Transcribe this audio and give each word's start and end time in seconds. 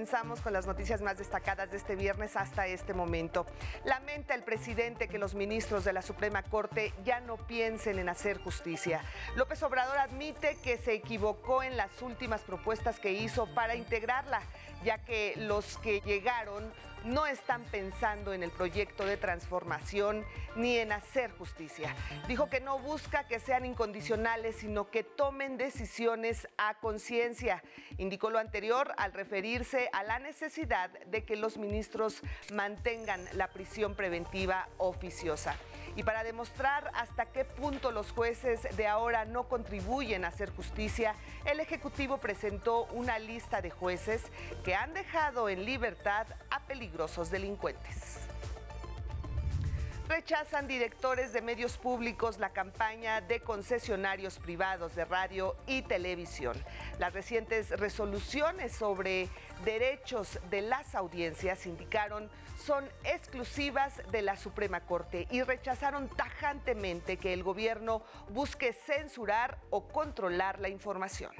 comenzamos 0.00 0.40
con 0.40 0.54
las 0.54 0.66
noticias 0.66 1.02
más 1.02 1.18
destacadas 1.18 1.70
de 1.70 1.76
este 1.76 1.94
viernes 1.94 2.34
hasta 2.34 2.66
este 2.66 2.94
momento. 2.94 3.44
Lamenta 3.84 4.34
el 4.34 4.42
presidente 4.42 5.08
que 5.08 5.18
los 5.18 5.34
ministros 5.34 5.84
de 5.84 5.92
la 5.92 6.00
Suprema 6.00 6.42
Corte 6.42 6.94
ya 7.04 7.20
no 7.20 7.36
piensen 7.36 7.98
en 7.98 8.08
hacer 8.08 8.38
justicia. 8.38 9.02
López 9.36 9.62
Obrador 9.62 9.98
admite 9.98 10.56
que 10.64 10.78
se 10.78 10.94
equivocó 10.94 11.62
en 11.62 11.76
las 11.76 12.00
últimas 12.00 12.40
propuestas 12.40 12.98
que 12.98 13.12
hizo 13.12 13.46
para 13.52 13.74
integrarla, 13.74 14.40
ya 14.84 14.98
que 14.98 15.34
los 15.36 15.78
que 15.78 16.00
llegaron 16.00 16.72
no 17.04 17.26
están 17.26 17.62
pensando 17.64 18.32
en 18.32 18.42
el 18.42 18.50
proyecto 18.50 19.04
de 19.04 19.16
transformación 19.16 20.24
ni 20.56 20.76
en 20.76 20.92
hacer 20.92 21.30
justicia. 21.32 21.94
Dijo 22.28 22.48
que 22.50 22.60
no 22.60 22.78
busca 22.78 23.26
que 23.26 23.40
sean 23.40 23.64
incondicionales, 23.64 24.56
sino 24.56 24.90
que 24.90 25.02
tomen 25.02 25.56
decisiones 25.56 26.48
a 26.58 26.74
conciencia. 26.74 27.62
Indicó 27.98 28.30
lo 28.30 28.38
anterior 28.38 28.92
al 28.96 29.12
referirse 29.12 29.88
a 29.92 30.02
la 30.02 30.18
necesidad 30.18 30.90
de 31.06 31.24
que 31.24 31.36
los 31.36 31.56
ministros 31.56 32.20
mantengan 32.52 33.24
la 33.32 33.48
prisión 33.48 33.94
preventiva 33.94 34.68
oficiosa. 34.78 35.56
Y 36.00 36.02
para 36.02 36.24
demostrar 36.24 36.90
hasta 36.94 37.26
qué 37.26 37.44
punto 37.44 37.90
los 37.90 38.10
jueces 38.12 38.74
de 38.74 38.86
ahora 38.86 39.26
no 39.26 39.50
contribuyen 39.50 40.24
a 40.24 40.28
hacer 40.28 40.48
justicia, 40.48 41.14
el 41.44 41.60
Ejecutivo 41.60 42.16
presentó 42.16 42.86
una 42.86 43.18
lista 43.18 43.60
de 43.60 43.68
jueces 43.68 44.22
que 44.64 44.74
han 44.74 44.94
dejado 44.94 45.50
en 45.50 45.66
libertad 45.66 46.26
a 46.48 46.60
peligrosos 46.60 47.30
delincuentes. 47.30 48.29
Rechazan 50.10 50.66
directores 50.66 51.32
de 51.32 51.40
medios 51.40 51.78
públicos 51.78 52.40
la 52.40 52.50
campaña 52.50 53.20
de 53.20 53.38
concesionarios 53.38 54.40
privados 54.40 54.96
de 54.96 55.04
radio 55.04 55.54
y 55.68 55.82
televisión. 55.82 56.60
Las 56.98 57.12
recientes 57.12 57.70
resoluciones 57.78 58.72
sobre 58.72 59.28
derechos 59.64 60.40
de 60.50 60.62
las 60.62 60.96
audiencias 60.96 61.64
indicaron 61.64 62.28
son 62.60 62.88
exclusivas 63.04 64.02
de 64.10 64.22
la 64.22 64.36
Suprema 64.36 64.80
Corte 64.80 65.28
y 65.30 65.42
rechazaron 65.42 66.08
tajantemente 66.08 67.16
que 67.16 67.32
el 67.32 67.44
gobierno 67.44 68.02
busque 68.30 68.72
censurar 68.72 69.58
o 69.70 69.86
controlar 69.86 70.58
la 70.58 70.70
información. 70.70 71.30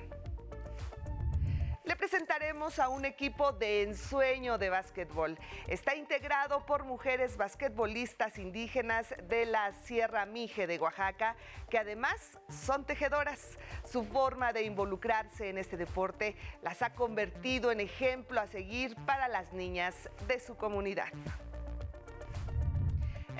Le 1.90 1.96
presentaremos 1.96 2.78
a 2.78 2.88
un 2.88 3.04
equipo 3.04 3.50
de 3.50 3.82
ensueño 3.82 4.58
de 4.58 4.70
básquetbol. 4.70 5.36
Está 5.66 5.96
integrado 5.96 6.64
por 6.64 6.84
mujeres 6.84 7.36
basquetbolistas 7.36 8.38
indígenas 8.38 9.12
de 9.28 9.44
la 9.44 9.72
Sierra 9.72 10.24
Mije 10.24 10.68
de 10.68 10.78
Oaxaca, 10.78 11.34
que 11.68 11.78
además 11.78 12.38
son 12.48 12.84
tejedoras. 12.84 13.58
Su 13.84 14.04
forma 14.04 14.52
de 14.52 14.62
involucrarse 14.62 15.48
en 15.48 15.58
este 15.58 15.76
deporte 15.76 16.36
las 16.62 16.80
ha 16.80 16.94
convertido 16.94 17.72
en 17.72 17.80
ejemplo 17.80 18.40
a 18.40 18.46
seguir 18.46 18.94
para 19.04 19.26
las 19.26 19.52
niñas 19.52 20.08
de 20.28 20.38
su 20.38 20.56
comunidad. 20.56 21.08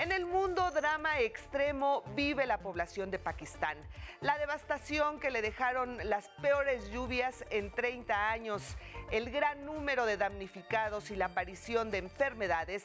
En 0.01 0.11
el 0.11 0.25
mundo 0.25 0.71
drama 0.71 1.19
extremo 1.19 2.01
vive 2.15 2.47
la 2.47 2.57
población 2.57 3.11
de 3.11 3.19
Pakistán. 3.19 3.77
La 4.19 4.39
devastación 4.39 5.19
que 5.19 5.29
le 5.29 5.43
dejaron 5.43 5.99
las 6.09 6.27
peores 6.41 6.89
lluvias 6.89 7.45
en 7.51 7.71
30 7.71 8.31
años, 8.31 8.63
el 9.11 9.29
gran 9.29 9.63
número 9.63 10.07
de 10.07 10.17
damnificados 10.17 11.11
y 11.11 11.15
la 11.15 11.25
aparición 11.25 11.91
de 11.91 11.99
enfermedades 11.99 12.83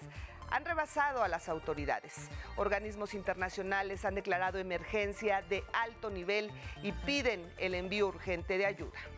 han 0.51 0.67
rebasado 0.67 1.23
a 1.23 1.29
las 1.29 1.49
autoridades. 1.49 2.29
Organismos 2.57 3.15
internacionales 3.15 4.05
han 4.05 4.15
declarado 4.15 4.59
emergencia 4.59 5.41
de 5.41 5.65
alto 5.73 6.11
nivel 6.11 6.51
y 6.83 6.93
piden 6.93 7.51
el 7.57 7.75
envío 7.75 8.09
urgente 8.09 8.59
de 8.59 8.67
ayuda. 8.67 9.16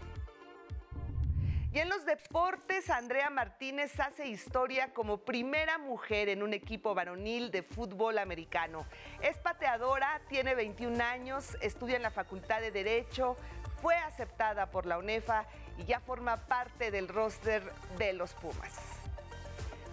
Y 1.70 1.80
en 1.80 1.90
los 1.90 2.06
deportes, 2.06 2.88
Andrea 2.88 3.28
Martínez 3.28 4.00
hace 4.00 4.26
historia 4.26 4.94
como 4.94 5.18
primera 5.18 5.76
mujer 5.76 6.30
en 6.30 6.42
un 6.42 6.54
equipo 6.54 6.94
varonil 6.94 7.50
de 7.50 7.62
fútbol 7.62 8.18
americano. 8.18 8.86
Es 9.20 9.36
pateadora, 9.36 10.22
tiene 10.28 10.54
21 10.54 11.04
años, 11.04 11.58
estudia 11.60 11.96
en 11.96 12.02
la 12.02 12.10
Facultad 12.10 12.62
de 12.62 12.70
Derecho, 12.70 13.36
fue 13.82 13.94
aceptada 13.96 14.70
por 14.70 14.86
la 14.86 14.96
UNEFA 14.98 15.44
y 15.76 15.84
ya 15.84 16.00
forma 16.00 16.38
parte 16.46 16.90
del 16.90 17.06
roster 17.06 17.62
de 17.98 18.14
los 18.14 18.32
Pumas. 18.32 18.74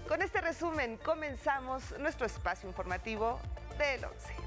Con 0.08 0.22
este 0.22 0.40
resumen 0.40 0.98
comenzamos 0.98 1.98
nuestro 2.00 2.26
espacio 2.26 2.70
informativo 2.70 3.40
del 3.78 4.06
11. 4.06 4.45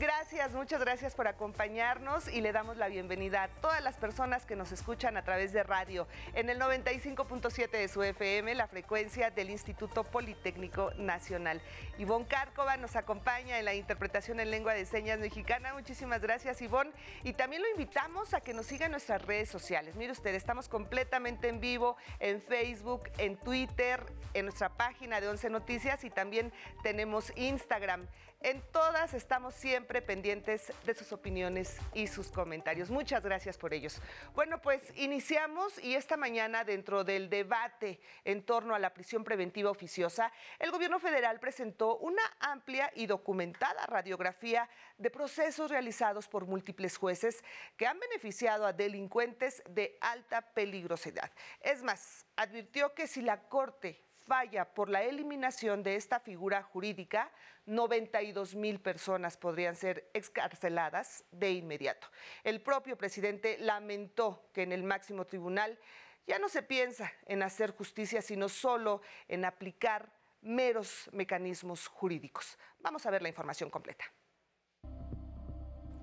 Gracias, 0.00 0.54
muchas 0.54 0.80
gracias 0.80 1.14
por 1.14 1.28
acompañarnos 1.28 2.26
y 2.26 2.40
le 2.40 2.52
damos 2.52 2.78
la 2.78 2.88
bienvenida 2.88 3.42
a 3.42 3.48
todas 3.48 3.82
las 3.82 3.96
personas 3.96 4.46
que 4.46 4.56
nos 4.56 4.72
escuchan 4.72 5.18
a 5.18 5.24
través 5.24 5.52
de 5.52 5.62
radio 5.62 6.08
en 6.32 6.48
el 6.48 6.58
95.7 6.58 7.70
de 7.70 7.86
su 7.86 8.02
FM, 8.02 8.54
la 8.54 8.66
frecuencia 8.66 9.30
del 9.30 9.50
Instituto 9.50 10.04
Politécnico 10.04 10.90
Nacional. 10.96 11.60
Ivonne 11.98 12.24
Cárcova 12.26 12.78
nos 12.78 12.96
acompaña 12.96 13.58
en 13.58 13.66
la 13.66 13.74
interpretación 13.74 14.40
en 14.40 14.50
lengua 14.50 14.72
de 14.72 14.86
señas 14.86 15.18
mexicana. 15.18 15.74
Muchísimas 15.74 16.22
gracias, 16.22 16.62
Ivonne. 16.62 16.92
Y 17.22 17.34
también 17.34 17.60
lo 17.60 17.68
invitamos 17.68 18.32
a 18.32 18.40
que 18.40 18.54
nos 18.54 18.64
siga 18.64 18.86
en 18.86 18.92
nuestras 18.92 19.20
redes 19.26 19.50
sociales. 19.50 19.96
Mire 19.96 20.12
usted, 20.12 20.34
estamos 20.34 20.70
completamente 20.70 21.48
en 21.48 21.60
vivo 21.60 21.98
en 22.20 22.40
Facebook, 22.40 23.02
en 23.18 23.36
Twitter, 23.36 24.02
en 24.32 24.46
nuestra 24.46 24.70
página 24.70 25.20
de 25.20 25.28
11 25.28 25.50
Noticias 25.50 26.04
y 26.04 26.08
también 26.08 26.54
tenemos 26.82 27.34
Instagram. 27.36 28.08
En 28.42 28.62
todas 28.72 29.12
estamos 29.12 29.54
siempre 29.54 30.00
pendientes 30.00 30.72
de 30.86 30.94
sus 30.94 31.12
opiniones 31.12 31.76
y 31.92 32.06
sus 32.06 32.30
comentarios. 32.30 32.88
Muchas 32.88 33.22
gracias 33.22 33.58
por 33.58 33.74
ellos. 33.74 34.00
Bueno, 34.32 34.62
pues 34.62 34.80
iniciamos 34.96 35.78
y 35.84 35.94
esta 35.94 36.16
mañana 36.16 36.64
dentro 36.64 37.04
del 37.04 37.28
debate 37.28 38.00
en 38.24 38.42
torno 38.42 38.74
a 38.74 38.78
la 38.78 38.94
prisión 38.94 39.24
preventiva 39.24 39.70
oficiosa, 39.70 40.32
el 40.58 40.70
gobierno 40.70 40.98
federal 40.98 41.38
presentó 41.38 41.98
una 41.98 42.22
amplia 42.40 42.90
y 42.94 43.06
documentada 43.06 43.84
radiografía 43.84 44.70
de 44.96 45.10
procesos 45.10 45.70
realizados 45.70 46.26
por 46.26 46.46
múltiples 46.46 46.96
jueces 46.96 47.44
que 47.76 47.86
han 47.86 48.00
beneficiado 48.00 48.64
a 48.64 48.72
delincuentes 48.72 49.62
de 49.68 49.98
alta 50.00 50.40
peligrosidad. 50.40 51.30
Es 51.60 51.82
más, 51.82 52.24
advirtió 52.36 52.94
que 52.94 53.06
si 53.06 53.20
la 53.20 53.42
Corte 53.50 54.09
falla 54.26 54.72
por 54.74 54.88
la 54.88 55.02
eliminación 55.02 55.82
de 55.82 55.96
esta 55.96 56.20
figura 56.20 56.62
jurídica, 56.62 57.30
92 57.66 58.54
mil 58.54 58.80
personas 58.80 59.36
podrían 59.36 59.76
ser 59.76 60.10
excarceladas 60.14 61.24
de 61.30 61.52
inmediato. 61.52 62.06
El 62.44 62.60
propio 62.60 62.96
presidente 62.96 63.58
lamentó 63.58 64.48
que 64.52 64.62
en 64.62 64.72
el 64.72 64.82
máximo 64.82 65.26
tribunal 65.26 65.78
ya 66.26 66.38
no 66.38 66.48
se 66.48 66.62
piensa 66.62 67.12
en 67.26 67.42
hacer 67.42 67.72
justicia, 67.72 68.22
sino 68.22 68.48
solo 68.48 69.02
en 69.28 69.44
aplicar 69.44 70.12
meros 70.42 71.10
mecanismos 71.12 71.86
jurídicos. 71.86 72.58
Vamos 72.80 73.04
a 73.06 73.10
ver 73.10 73.22
la 73.22 73.28
información 73.28 73.70
completa. 73.70 74.04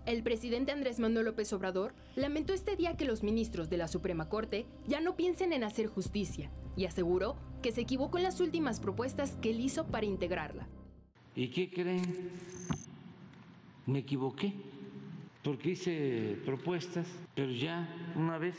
El 0.06 0.23
presidente 0.23 0.72
Andrés 0.72 1.00
Manuel 1.00 1.25
López 1.25 1.51
Obrador 1.51 1.94
lamentó 2.16 2.53
este 2.53 2.77
día 2.77 2.95
que 2.95 3.03
los 3.03 3.23
ministros 3.23 3.69
de 3.69 3.75
la 3.75 3.89
Suprema 3.89 4.29
Corte 4.29 4.66
ya 4.85 5.01
no 5.01 5.17
piensen 5.17 5.51
en 5.51 5.66
hacer 5.66 5.88
justicia 5.88 6.50
y 6.77 6.85
aseguró 6.85 7.35
que 7.67 7.73
se 7.73 7.81
equivocó 7.81 8.17
en 8.17 8.23
las 8.23 8.39
últimas 8.39 8.79
propuestas 8.79 9.35
que 9.41 9.50
él 9.50 9.59
hizo 9.59 9.88
para 9.88 10.05
integrarla. 10.05 10.69
¿Y 11.35 11.50
qué 11.50 11.69
creen? 11.69 12.29
Me 13.86 14.00
equivoqué, 14.00 14.53
porque 15.44 15.71
hice 15.71 16.39
propuestas, 16.45 17.06
pero 17.36 17.51
ya 17.51 18.13
una 18.15 18.38
vez 18.38 18.56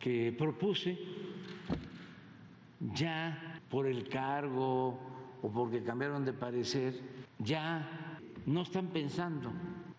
que 0.00 0.34
propuse, 0.36 0.98
ya 2.96 3.60
por 3.70 3.86
el 3.86 4.08
cargo 4.08 4.98
o 5.40 5.48
porque 5.48 5.84
cambiaron 5.84 6.24
de 6.24 6.32
parecer, 6.32 7.00
ya 7.38 8.18
no 8.44 8.62
están 8.62 8.88
pensando 8.88 9.52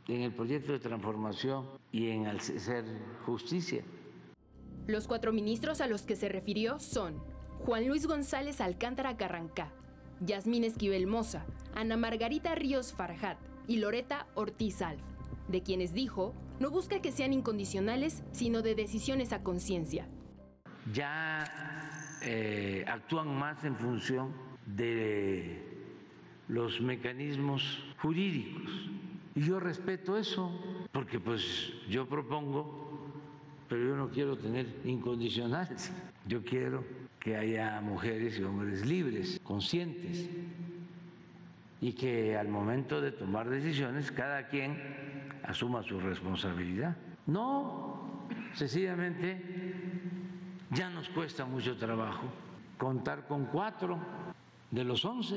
en 0.10 0.24
el 0.24 0.34
proyecto 0.34 0.74
de 0.74 0.80
transformación 0.80 1.66
y 1.94 2.10
en 2.10 2.28
hacer 2.28 2.84
justicia. 3.26 3.86
Los 4.86 5.08
cuatro 5.08 5.32
ministros 5.32 5.80
a 5.80 5.88
los 5.88 6.02
que 6.02 6.18
se 6.18 6.28
refirió 6.28 6.78
son 6.82 7.37
Juan 7.66 7.88
Luis 7.88 8.08
González 8.08 8.62
Alcántara 8.62 9.18
Carrancá, 9.18 9.72
Yasmín 10.22 10.64
Esquivel 10.64 11.08
Moza, 11.08 11.46
Ana 11.76 11.98
Margarita 11.98 12.56
Ríos 12.56 12.94
Farjat 12.94 13.38
y 13.68 13.78
Loreta 13.78 14.28
Ortiz 14.36 14.82
Alf, 14.82 15.02
de 15.48 15.62
quienes 15.62 15.94
dijo 15.94 16.34
no 16.60 16.72
busca 16.72 17.02
que 17.02 17.12
sean 17.12 17.34
incondicionales, 17.34 18.24
sino 18.32 18.62
de 18.62 18.74
decisiones 18.74 19.32
a 19.32 19.44
conciencia. 19.44 20.08
Ya 20.94 21.44
eh, 22.24 22.84
actúan 22.88 23.38
más 23.38 23.64
en 23.64 23.76
función 23.76 24.34
de 24.66 25.62
los 26.48 26.82
mecanismos 26.82 27.84
jurídicos 28.02 28.90
y 29.36 29.42
yo 29.42 29.60
respeto 29.60 30.18
eso, 30.18 30.52
porque 30.92 31.20
pues 31.20 31.74
yo 31.90 32.08
propongo, 32.08 33.12
pero 33.70 33.90
yo 33.90 33.96
no 33.96 34.10
quiero 34.10 34.38
tener 34.38 34.66
incondicionales. 34.84 35.92
Yo 36.26 36.44
quiero 36.44 36.84
que 37.28 37.36
haya 37.36 37.82
mujeres 37.82 38.40
y 38.40 38.44
hombres 38.44 38.86
libres, 38.86 39.42
conscientes, 39.44 40.30
y 41.82 41.92
que 41.92 42.38
al 42.38 42.48
momento 42.48 43.02
de 43.02 43.12
tomar 43.12 43.50
decisiones 43.50 44.14
cada 44.14 44.48
quien 44.48 44.82
asuma 45.44 45.84
su 45.84 46.00
responsabilidad. 46.00 46.96
No 47.26 48.30
sencillamente 48.54 49.44
Ya 50.72 50.90
nos 50.90 51.10
cuesta 51.10 51.46
mucho 51.46 51.76
trabajo 51.76 52.24
contar 52.78 53.28
con 53.28 53.48
cuatro 53.48 54.00
de 54.72 54.86
los 54.86 55.04
once. 55.04 55.36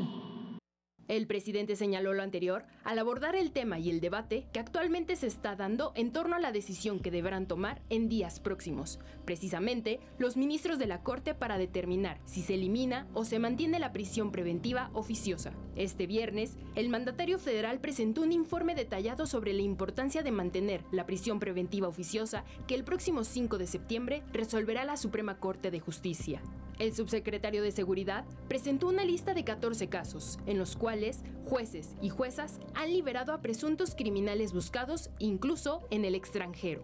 El 1.11 1.27
presidente 1.27 1.75
señaló 1.75 2.15
lo 2.15 2.23
anterior 2.23 2.63
al 2.85 3.01
abordar 3.01 3.35
el 3.35 3.51
tema 3.51 3.81
y 3.81 3.91
el 3.91 4.01
debate 4.01 4.47
que 4.53 4.61
actualmente 4.61 5.17
se 5.17 5.27
está 5.27 5.57
dando 5.57 5.91
en 5.97 6.13
torno 6.13 6.37
a 6.37 6.39
la 6.39 6.53
decisión 6.53 7.01
que 7.01 7.11
deberán 7.11 7.49
tomar 7.49 7.83
en 7.91 8.09
días 8.09 8.39
próximos, 8.39 9.01
precisamente 9.25 9.99
los 10.19 10.37
ministros 10.37 10.79
de 10.79 10.87
la 10.87 11.03
Corte 11.03 11.35
para 11.35 11.59
determinar 11.59 12.21
si 12.27 12.43
se 12.43 12.55
elimina 12.55 13.09
o 13.13 13.25
se 13.25 13.41
mantiene 13.41 13.81
la 13.81 13.91
prisión 13.91 14.31
preventiva 14.31 14.91
oficiosa. 14.93 15.51
Este 15.75 16.07
viernes, 16.07 16.57
el 16.77 16.89
mandatario 16.89 17.41
federal 17.41 17.81
presentó 17.81 18.23
un 18.23 18.31
informe 18.31 18.77
detallado 18.77 19.27
sobre 19.27 19.53
la 19.53 19.63
importancia 19.63 20.23
de 20.23 20.31
mantener 20.31 20.85
la 20.93 21.07
prisión 21.07 21.41
preventiva 21.41 21.89
oficiosa 21.89 22.45
que 22.69 22.77
el 22.77 22.85
próximo 22.85 23.25
5 23.25 23.59
de 23.59 23.67
septiembre 23.67 24.23
resolverá 24.33 24.85
la 24.85 24.97
Suprema 24.97 25.41
Corte 25.41 25.73
de 25.73 25.81
Justicia. 25.81 26.41
El 26.81 26.95
subsecretario 26.95 27.63
de 27.63 27.73
Seguridad 27.73 28.25
presentó 28.49 28.89
una 28.89 29.05
lista 29.05 29.35
de 29.35 29.45
14 29.45 29.91
casos, 29.91 30.39
en 30.47 30.57
los 30.59 30.77
cuales 30.77 31.23
jueces 31.45 31.95
y 32.01 32.09
juezas 32.09 32.59
han 32.73 32.91
liberado 32.91 33.35
a 33.35 33.43
presuntos 33.43 33.95
criminales 33.95 34.55
buscados 34.55 35.11
incluso 35.19 35.87
en 35.91 36.07
el 36.07 36.15
extranjero. 36.15 36.83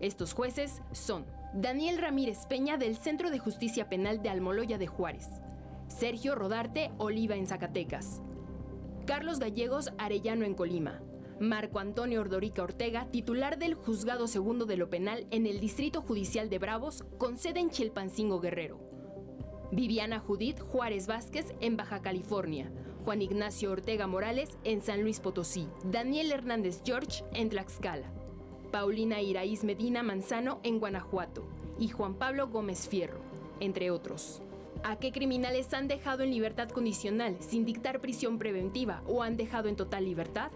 Estos 0.00 0.32
jueces 0.32 0.80
son 0.92 1.26
Daniel 1.52 1.98
Ramírez 1.98 2.46
Peña 2.46 2.78
del 2.78 2.96
Centro 2.96 3.30
de 3.30 3.38
Justicia 3.38 3.90
Penal 3.90 4.22
de 4.22 4.30
Almoloya 4.30 4.78
de 4.78 4.86
Juárez, 4.86 5.28
Sergio 5.88 6.34
Rodarte 6.34 6.90
Oliva 6.96 7.36
en 7.36 7.46
Zacatecas, 7.46 8.22
Carlos 9.04 9.40
Gallegos 9.40 9.92
Arellano 9.98 10.46
en 10.46 10.54
Colima, 10.54 11.02
Marco 11.38 11.80
Antonio 11.80 12.22
Ordorica 12.22 12.62
Ortega, 12.62 13.10
titular 13.10 13.58
del 13.58 13.74
Juzgado 13.74 14.26
Segundo 14.26 14.64
de 14.64 14.78
lo 14.78 14.88
Penal 14.88 15.26
en 15.30 15.46
el 15.46 15.60
Distrito 15.60 16.00
Judicial 16.00 16.48
de 16.48 16.58
Bravos, 16.58 17.04
con 17.18 17.36
sede 17.36 17.60
en 17.60 17.68
Chilpancingo 17.68 18.40
Guerrero. 18.40 18.87
Viviana 19.70 20.18
Judith 20.18 20.60
Juárez 20.60 21.06
Vázquez 21.06 21.54
en 21.60 21.76
Baja 21.76 22.00
California, 22.00 22.70
Juan 23.04 23.20
Ignacio 23.20 23.70
Ortega 23.70 24.06
Morales 24.06 24.56
en 24.64 24.80
San 24.80 25.02
Luis 25.02 25.20
Potosí, 25.20 25.68
Daniel 25.84 26.32
Hernández 26.32 26.80
George 26.84 27.22
en 27.34 27.50
Tlaxcala, 27.50 28.10
Paulina 28.72 29.20
Iraíz 29.20 29.64
Medina 29.64 30.02
Manzano 30.02 30.58
en 30.62 30.78
Guanajuato 30.78 31.46
y 31.78 31.88
Juan 31.88 32.14
Pablo 32.14 32.48
Gómez 32.48 32.88
Fierro, 32.88 33.20
entre 33.60 33.90
otros. 33.90 34.40
¿A 34.84 34.96
qué 34.96 35.12
criminales 35.12 35.74
han 35.74 35.86
dejado 35.86 36.22
en 36.22 36.30
libertad 36.30 36.70
condicional 36.70 37.36
sin 37.40 37.66
dictar 37.66 38.00
prisión 38.00 38.38
preventiva 38.38 39.02
o 39.06 39.22
han 39.22 39.36
dejado 39.36 39.68
en 39.68 39.76
total 39.76 40.06
libertad? 40.06 40.50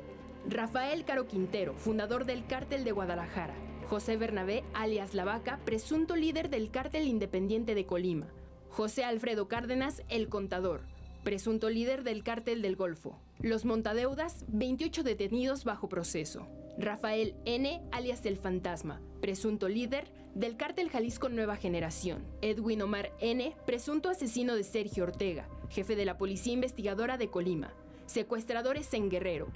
Rafael 0.49 1.05
Caro 1.05 1.27
Quintero, 1.27 1.75
fundador 1.75 2.25
del 2.25 2.47
Cártel 2.47 2.85
de 2.85 2.93
Guadalajara. 2.93 3.55
José 3.91 4.17
Bernabé, 4.17 4.65
alias 4.73 5.13
La 5.13 5.25
Vaca, 5.25 5.61
presunto 5.67 6.17
líder 6.17 6.49
del 6.49 6.71
Cártel 6.71 7.07
Independiente 7.07 7.75
de 7.75 7.85
Colima. 7.85 8.27
José 8.73 9.05
Alfredo 9.05 9.49
Cárdenas, 9.49 10.03
el 10.09 10.31
contador, 10.31 10.81
presunto 11.25 11.69
líder 11.69 12.05
del 12.05 12.25
cártel 12.25 12.63
del 12.63 12.75
Golfo. 12.75 13.19
Los 13.39 13.67
montadeudas, 13.67 14.47
28 14.49 15.03
detenidos 15.03 15.65
bajo 15.65 15.91
proceso. 15.91 16.49
Rafael 16.79 17.35
N., 17.45 17.83
alias 17.93 18.25
el 18.25 18.39
fantasma, 18.39 19.03
presunto 19.21 19.69
líder 19.69 20.11
del 20.35 20.57
cártel 20.57 20.89
Jalisco 20.89 21.29
Nueva 21.29 21.57
Generación. 21.57 22.25
Edwin 22.41 22.81
Omar 22.81 23.13
N., 23.21 23.55
presunto 23.67 24.09
asesino 24.09 24.55
de 24.57 24.65
Sergio 24.65 25.05
Ortega, 25.05 25.47
jefe 25.69 25.95
de 25.95 26.07
la 26.07 26.17
Policía 26.17 26.55
Investigadora 26.55 27.19
de 27.19 27.29
Colima. 27.29 27.75
Secuestradores 28.07 28.95
en 28.95 29.11
Guerrero. 29.11 29.49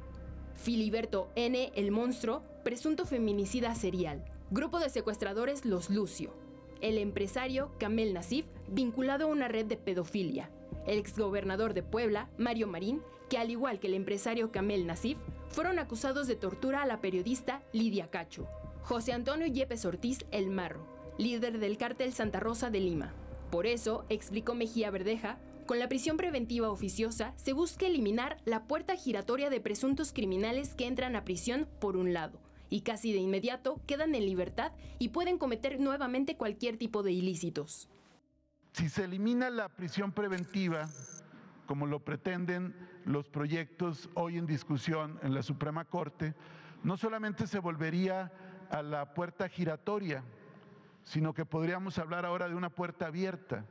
Filiberto 0.57 1.31
N., 1.37 1.73
el 1.75 1.91
monstruo, 1.91 2.43
presunto 2.65 3.07
feminicida 3.07 3.75
serial. 3.75 4.27
Grupo 4.51 4.79
de 4.79 4.91
secuestradores 4.91 5.65
Los 5.65 5.89
Lucio. 5.89 6.35
El 6.83 6.99
empresario 6.99 7.71
Kamel 7.79 8.13
Nasif, 8.13 8.45
vinculado 8.69 9.25
a 9.25 9.29
una 9.29 9.49
red 9.49 9.67
de 9.67 9.77
pedofilia. 9.77 10.51
El 10.87 10.99
exgobernador 10.99 11.75
de 11.75 11.83
Puebla, 11.83 12.29
Mario 12.39 12.67
Marín, 12.67 13.03
que 13.29 13.39
al 13.39 13.51
igual 13.51 13.81
que 13.81 13.89
el 13.89 13.95
empresario 13.95 14.53
Kamel 14.53 14.87
Nasif, 14.87 15.19
fueron 15.49 15.79
acusados 15.79 16.27
de 16.27 16.37
tortura 16.37 16.83
a 16.83 16.87
la 16.87 17.01
periodista 17.01 17.63
Lidia 17.73 18.09
Cacho. 18.11 18.47
José 18.83 19.13
Antonio 19.13 19.47
Yepes 19.47 19.85
Ortiz 19.85 20.25
El 20.31 20.49
Marro, 20.49 20.87
líder 21.19 21.59
del 21.59 21.77
cártel 21.77 22.13
Santa 22.13 22.41
Rosa 22.41 22.71
de 22.71 22.81
Lima. 22.81 23.15
Por 23.51 23.67
eso, 23.67 24.05
explicó 24.09 24.55
Mejía 24.55 24.91
Verdeja, 24.91 25.39
con 25.67 25.81
la 25.81 25.89
prisión 25.89 26.17
preventiva 26.17 26.71
oficiosa 26.71 27.33
se 27.37 27.53
busca 27.53 27.87
eliminar 27.87 28.37
la 28.45 28.69
puerta 28.69 28.95
giratoria 28.95 29.51
de 29.51 29.61
presuntos 29.61 30.13
criminales 30.13 30.75
que 30.77 30.87
entran 30.87 31.17
a 31.17 31.25
prisión 31.25 31.67
por 31.81 31.97
un 31.97 32.13
lado 32.13 32.39
y 32.71 32.83
casi 32.83 33.13
de 33.13 33.19
inmediato 33.19 33.81
quedan 33.87 34.15
en 34.15 34.27
libertad 34.27 34.73
y 34.99 35.09
pueden 35.09 35.39
cometer 35.39 35.81
nuevamente 35.81 36.37
cualquier 36.37 36.77
tipo 36.77 37.03
de 37.03 37.13
ilícitos. 37.13 37.89
Si 38.77 38.91
se 38.91 39.05
elimina 39.05 39.49
la 39.49 39.71
prisión 39.71 40.13
preventiva, 40.13 40.87
como 41.65 41.87
lo 41.87 42.01
pretenden 42.01 42.77
los 43.07 43.27
proyectos 43.27 44.11
hoy 44.13 44.37
en 44.37 44.45
discusión 44.45 45.19
en 45.23 45.33
la 45.33 45.43
Suprema 45.43 45.87
Corte, 45.87 46.35
no 46.83 46.99
solamente 46.99 47.47
se 47.47 47.59
volvería 47.59 48.31
a 48.69 48.83
la 48.83 49.15
puerta 49.15 49.49
giratoria, 49.49 50.23
sino 51.05 51.33
que 51.33 51.47
podríamos 51.47 51.97
hablar 51.99 52.27
ahora 52.27 52.51
de 52.51 52.55
una 52.55 52.69
puerta 52.69 53.07
abierta, 53.07 53.65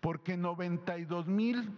porque 0.00 0.38
92 0.38 1.26
mil 1.26 1.70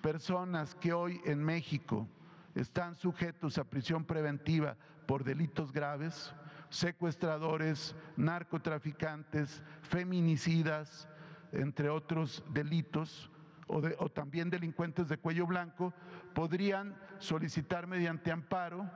personas 0.00 0.76
que 0.76 0.94
hoy 0.94 1.20
en 1.26 1.44
México 1.44 2.08
están 2.54 2.94
sujetos 2.94 3.58
a 3.58 3.64
prisión 3.64 4.06
preventiva 4.06 4.78
por 5.06 5.24
delitos 5.24 5.72
graves, 5.72 6.32
secuestradores, 6.70 7.94
narcotraficantes, 8.16 9.62
feminicidas, 9.82 11.06
entre 11.52 11.88
otros 11.88 12.44
delitos, 12.52 13.30
o, 13.68 14.08
también 14.08 14.50
delincuentes 14.50 15.08
de 15.08 15.18
cuello 15.18 15.46
blanco, 15.46 15.92
podrían 16.34 16.96
solicitar 17.18 17.86
mediante 17.86 18.30
amparo 18.30 18.88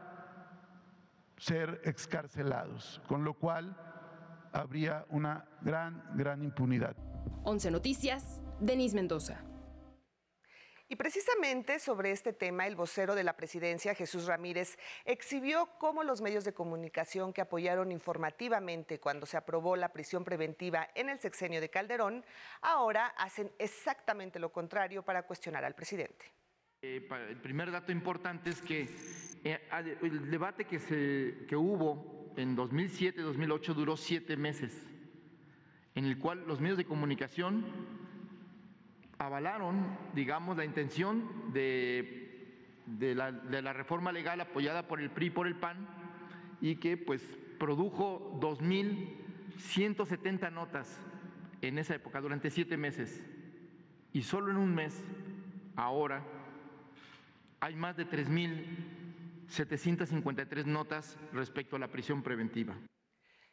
ser 1.36 1.80
excarcelados, 1.84 3.00
con 3.08 3.24
lo 3.24 3.34
cual 3.34 3.76
habría 4.52 5.06
una 5.08 5.46
gran, 5.62 6.04
gran 6.14 6.42
impunidad. 6.42 6.94
11 7.44 7.70
Noticias, 7.70 8.42
Denis 8.60 8.94
Mendoza. 8.94 9.49
Y 10.92 10.96
precisamente 10.96 11.78
sobre 11.78 12.10
este 12.10 12.32
tema, 12.32 12.66
el 12.66 12.74
vocero 12.74 13.14
de 13.14 13.22
la 13.22 13.36
presidencia, 13.36 13.94
Jesús 13.94 14.26
Ramírez, 14.26 14.76
exhibió 15.04 15.68
cómo 15.78 16.02
los 16.02 16.20
medios 16.20 16.42
de 16.42 16.52
comunicación 16.52 17.32
que 17.32 17.40
apoyaron 17.40 17.92
informativamente 17.92 18.98
cuando 18.98 19.24
se 19.24 19.36
aprobó 19.36 19.76
la 19.76 19.92
prisión 19.92 20.24
preventiva 20.24 20.88
en 20.96 21.08
el 21.08 21.20
sexenio 21.20 21.60
de 21.60 21.70
Calderón, 21.70 22.24
ahora 22.60 23.06
hacen 23.06 23.52
exactamente 23.60 24.40
lo 24.40 24.50
contrario 24.50 25.04
para 25.04 25.22
cuestionar 25.22 25.64
al 25.64 25.76
presidente. 25.76 26.24
Eh, 26.82 27.06
el 27.28 27.40
primer 27.40 27.70
dato 27.70 27.92
importante 27.92 28.50
es 28.50 28.60
que 28.60 28.88
eh, 29.44 29.60
el 30.02 30.28
debate 30.28 30.64
que, 30.64 30.80
se, 30.80 31.46
que 31.46 31.54
hubo 31.54 32.34
en 32.36 32.56
2007-2008 32.56 33.74
duró 33.74 33.96
siete 33.96 34.36
meses, 34.36 34.88
en 35.94 36.06
el 36.06 36.18
cual 36.18 36.44
los 36.48 36.60
medios 36.60 36.78
de 36.78 36.84
comunicación 36.84 38.09
avalaron, 39.20 39.96
digamos, 40.14 40.56
la 40.56 40.64
intención 40.64 41.52
de, 41.52 42.56
de, 42.86 43.14
la, 43.14 43.32
de, 43.32 43.60
la, 43.60 43.74
reforma 43.74 44.12
legal 44.12 44.40
apoyada 44.40 44.88
por 44.88 44.98
el 45.00 45.10
PRI 45.10 45.26
y 45.26 45.30
por 45.30 45.46
el 45.46 45.56
PAN 45.56 45.86
y 46.62 46.76
que 46.76 46.96
pues 46.96 47.20
produjo 47.58 48.40
2.170 48.40 50.50
notas 50.50 50.98
en 51.60 51.76
esa 51.78 51.94
época, 51.94 52.22
durante 52.22 52.50
siete 52.50 52.78
meses. 52.78 53.22
Y 54.14 54.22
solo 54.22 54.50
en 54.50 54.56
un 54.56 54.74
mes, 54.74 55.04
ahora, 55.76 56.24
hay 57.60 57.76
más 57.76 57.98
de 57.98 58.08
3.753 58.08 60.64
notas 60.64 61.18
respecto 61.34 61.76
a 61.76 61.78
la 61.78 61.88
prisión 61.88 62.22
preventiva. 62.22 62.74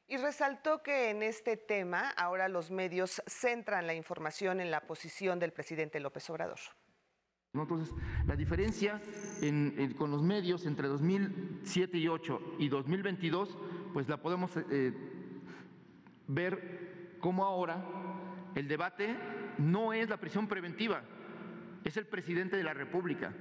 Y 0.10 0.18
resaltó 0.18 0.82
que 0.82 1.10
en 1.10 1.22
este 1.22 1.58
tema 1.58 2.10
ahora 2.12 2.48
los 2.48 2.72
medios 2.72 3.22
centran 3.28 3.88
la 3.88 3.94
información 3.94 4.62
en 4.62 4.72
la 4.72 4.82
posición 4.82 5.38
del 5.38 5.52
presidente 5.52 6.00
López 6.00 6.30
Obrador. 6.30 6.60
Entonces, 7.54 7.94
la 8.26 8.36
diferencia 8.36 9.02
en, 9.42 9.94
con 9.98 10.12
los 10.12 10.22
medios 10.22 10.66
entre 10.66 10.88
2007 10.88 11.98
y 11.98 12.08
8 12.08 12.56
y 12.60 12.70
2022, 12.70 13.58
pues 13.94 14.08
la 14.08 14.18
podemos 14.18 14.52
eh, 14.70 14.94
ver 16.28 17.18
como 17.20 17.44
ahora 17.44 17.84
el 18.56 18.68
debate 18.68 19.16
no 19.58 19.92
es 19.94 20.10
la 20.10 20.18
prisión 20.18 20.48
preventiva, 20.48 21.04
es 21.84 21.98
el 21.98 22.08
presidente 22.08 22.58
de 22.58 22.64
la 22.64 22.74
República. 22.74 23.34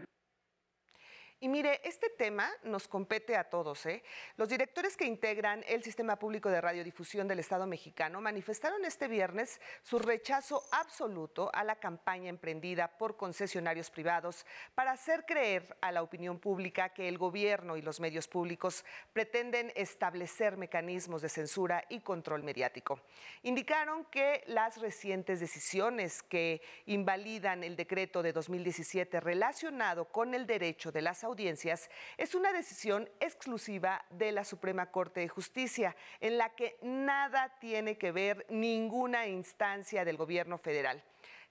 Y 1.39 1.49
mire, 1.49 1.83
este 1.85 2.09
tema 2.09 2.51
nos 2.63 2.89
compete 2.89 3.37
a 3.37 3.45
todos. 3.45 3.85
¿eh? 3.85 4.03
Los 4.39 4.49
directores 4.49 4.97
que 4.97 5.05
integran 5.05 5.63
el 5.69 5.85
Sistema 5.85 6.19
Público 6.19 6.49
de 6.49 6.63
Radiodifusión 6.63 7.29
del 7.29 7.41
Estado 7.41 7.67
mexicano 7.67 8.23
manifestaron 8.23 8.87
este 8.87 9.07
viernes 9.07 9.61
su 9.83 9.99
rechazo 9.99 10.63
absoluto 10.73 11.51
a 11.53 11.63
la 11.63 11.77
campaña 11.77 12.31
emprendida 12.31 12.97
por 12.97 13.19
concesionarios 13.19 13.91
privados 13.91 14.47
para 14.75 14.93
hacer 14.93 15.27
creer 15.27 15.77
a 15.83 15.93
la 15.93 16.03
opinión 16.03 16.39
pública 16.39 16.95
que 16.95 17.07
el 17.07 17.19
gobierno 17.19 17.77
y 17.77 17.83
los 17.83 18.01
medios 18.01 18.29
públicos 18.29 18.83
pretenden 19.13 19.73
establecer 19.77 20.57
mecanismos 20.57 21.21
de 21.21 21.29
censura 21.29 21.85
y 21.91 22.01
control 22.01 22.45
mediático. 22.45 23.03
Indicaron 23.43 24.07
que 24.07 24.43
las 24.47 24.81
recientes 24.81 25.41
decisiones 25.41 26.23
que 26.23 26.63
invalidan 26.87 27.63
el 27.63 27.77
decreto 27.77 28.23
de 28.23 28.33
2017 28.33 29.21
relacionado 29.21 30.07
con 30.07 30.33
el 30.33 30.47
derecho 30.47 30.91
de 30.91 31.03
las 31.03 31.26
audiencias 31.27 31.91
es 32.17 32.35
una 32.35 32.53
decisión 32.53 33.09
exclusiva 33.21 34.05
de 34.11 34.33
la 34.33 34.45
Suprema 34.45 34.91
Corte 34.91 35.21
de 35.21 35.29
Justicia, 35.29 35.95
en 36.21 36.39
la 36.39 36.55
que 36.55 36.79
nada 36.83 37.59
tiene 37.59 37.99
que 37.99 38.13
ver 38.13 38.47
ninguna 38.49 39.27
instancia 39.27 40.05
del 40.05 40.17
gobierno 40.17 40.59
federal. 40.59 41.03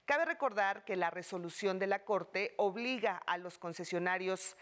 Cabe 0.04 0.24
recordar 0.24 0.84
que 0.84 0.96
la 0.96 1.10
resolución 1.10 1.78
de 1.78 1.86
la 1.86 2.04
Corte 2.04 2.54
obliga 2.56 3.16
a 3.26 3.38
los 3.38 3.58
concesionarios 3.58 4.56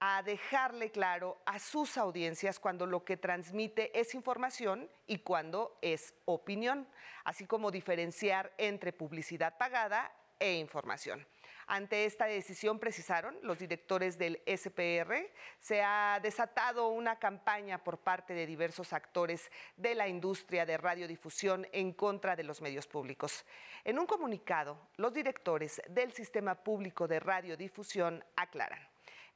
a 0.00 0.22
dejarle 0.22 0.90
claro 0.90 1.38
a 1.46 1.58
sus 1.58 1.96
audiencias 1.96 2.58
cuando 2.58 2.86
lo 2.86 3.04
que 3.04 3.16
transmite 3.16 3.98
es 3.98 4.14
información 4.14 4.90
y 5.06 5.20
cuando 5.20 5.78
es 5.80 6.14
opinión, 6.26 6.86
así 7.24 7.46
como 7.46 7.70
diferenciar 7.70 8.52
entre 8.58 8.92
publicidad 8.92 9.56
pagada 9.56 10.12
e 10.38 10.54
información. 10.54 11.26
Ante 11.68 12.04
esta 12.04 12.26
decisión, 12.26 12.78
precisaron 12.78 13.36
los 13.42 13.58
directores 13.58 14.18
del 14.18 14.40
SPR, 14.46 15.32
se 15.58 15.82
ha 15.82 16.20
desatado 16.22 16.88
una 16.88 17.18
campaña 17.18 17.82
por 17.82 17.98
parte 17.98 18.34
de 18.34 18.46
diversos 18.46 18.92
actores 18.92 19.50
de 19.76 19.96
la 19.96 20.06
industria 20.06 20.64
de 20.64 20.76
radiodifusión 20.76 21.66
en 21.72 21.92
contra 21.92 22.36
de 22.36 22.44
los 22.44 22.62
medios 22.62 22.86
públicos. 22.86 23.44
En 23.82 23.98
un 23.98 24.06
comunicado, 24.06 24.78
los 24.96 25.12
directores 25.12 25.82
del 25.88 26.12
Sistema 26.12 26.54
Público 26.54 27.08
de 27.08 27.18
Radiodifusión 27.18 28.24
aclaran. 28.36 28.80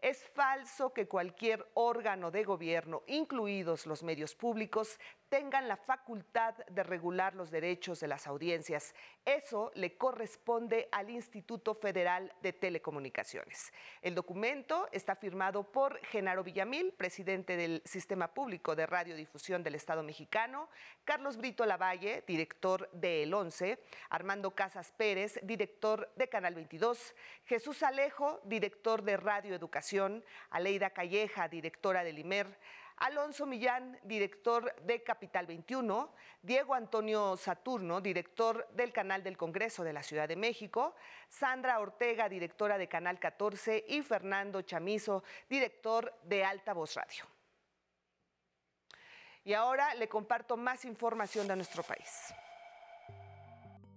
Es 0.01 0.25
falso 0.33 0.95
que 0.95 1.09
cualquier 1.09 1.67
órgano 1.75 2.31
de 2.31 2.45
gobierno, 2.45 3.03
incluidos 3.07 3.87
los 3.87 4.03
medios 4.03 4.35
públicos, 4.37 4.99
tengan 5.31 5.69
la 5.69 5.77
facultad 5.77 6.55
de 6.67 6.83
regular 6.83 7.35
los 7.35 7.51
derechos 7.51 8.01
de 8.01 8.09
las 8.09 8.27
audiencias. 8.27 8.95
Eso 9.25 9.71
le 9.75 9.97
corresponde 9.97 10.89
al 10.91 11.09
Instituto 11.09 11.75
Federal 11.75 12.35
de 12.43 12.53
Telecomunicaciones. 12.53 13.73
El 14.03 14.17
documento 14.17 14.89
está 14.91 15.15
firmado 15.15 15.63
por 15.63 16.05
Genaro 16.07 16.43
Villamil, 16.43 16.93
presidente 16.93 17.57
del 17.57 17.81
Sistema 17.85 18.35
Público 18.35 18.75
de 18.75 18.87
Radiodifusión 18.87 19.63
del 19.63 19.77
Estado 19.77 20.03
mexicano, 20.03 20.69
Carlos 21.05 21.37
Brito 21.37 21.65
Lavalle, 21.65 22.25
director 22.27 22.91
de 22.91 23.23
El 23.23 23.33
11, 23.33 23.79
Armando 24.11 24.51
Casas 24.51 24.93
Pérez, 24.97 25.39
director 25.45 26.13
de 26.17 26.29
Canal 26.29 26.57
22, 26.57 27.15
Jesús 27.45 27.85
Alejo, 27.85 28.41
director 28.45 29.03
de 29.03 29.17
Radio 29.17 29.55
Educación, 29.55 30.25
Aleida 30.51 30.91
Calleja, 30.91 31.49
directora 31.49 32.03
del 32.03 32.19
IMER, 32.19 32.59
Alonso 33.01 33.47
Millán, 33.47 33.99
director 34.05 34.75
de 34.83 35.03
Capital 35.03 35.47
21, 35.47 36.13
Diego 36.43 36.75
Antonio 36.75 37.35
Saturno, 37.37 38.01
director 38.01 38.69
del 38.75 38.93
Canal 38.93 39.23
del 39.23 39.39
Congreso 39.39 39.83
de 39.83 39.95
la 39.95 40.03
Ciudad 40.03 40.29
de 40.29 40.37
México, 40.37 40.95
Sandra 41.29 41.81
Ortega, 41.81 42.29
directora 42.29 42.77
de 42.77 42.89
Canal 42.89 43.19
14 43.19 43.87
y 43.89 44.03
Fernando 44.03 44.61
Chamizo, 44.63 45.25
director 45.49 46.15
de 46.25 46.45
Alta 46.45 46.75
Voz 46.75 46.95
Radio. 46.95 47.25
Y 49.45 49.55
ahora 49.55 49.95
le 49.95 50.07
comparto 50.07 50.59
más 50.59 50.85
información 50.85 51.49
de 51.49 51.57
nuestro 51.57 51.83
país. 51.83 52.35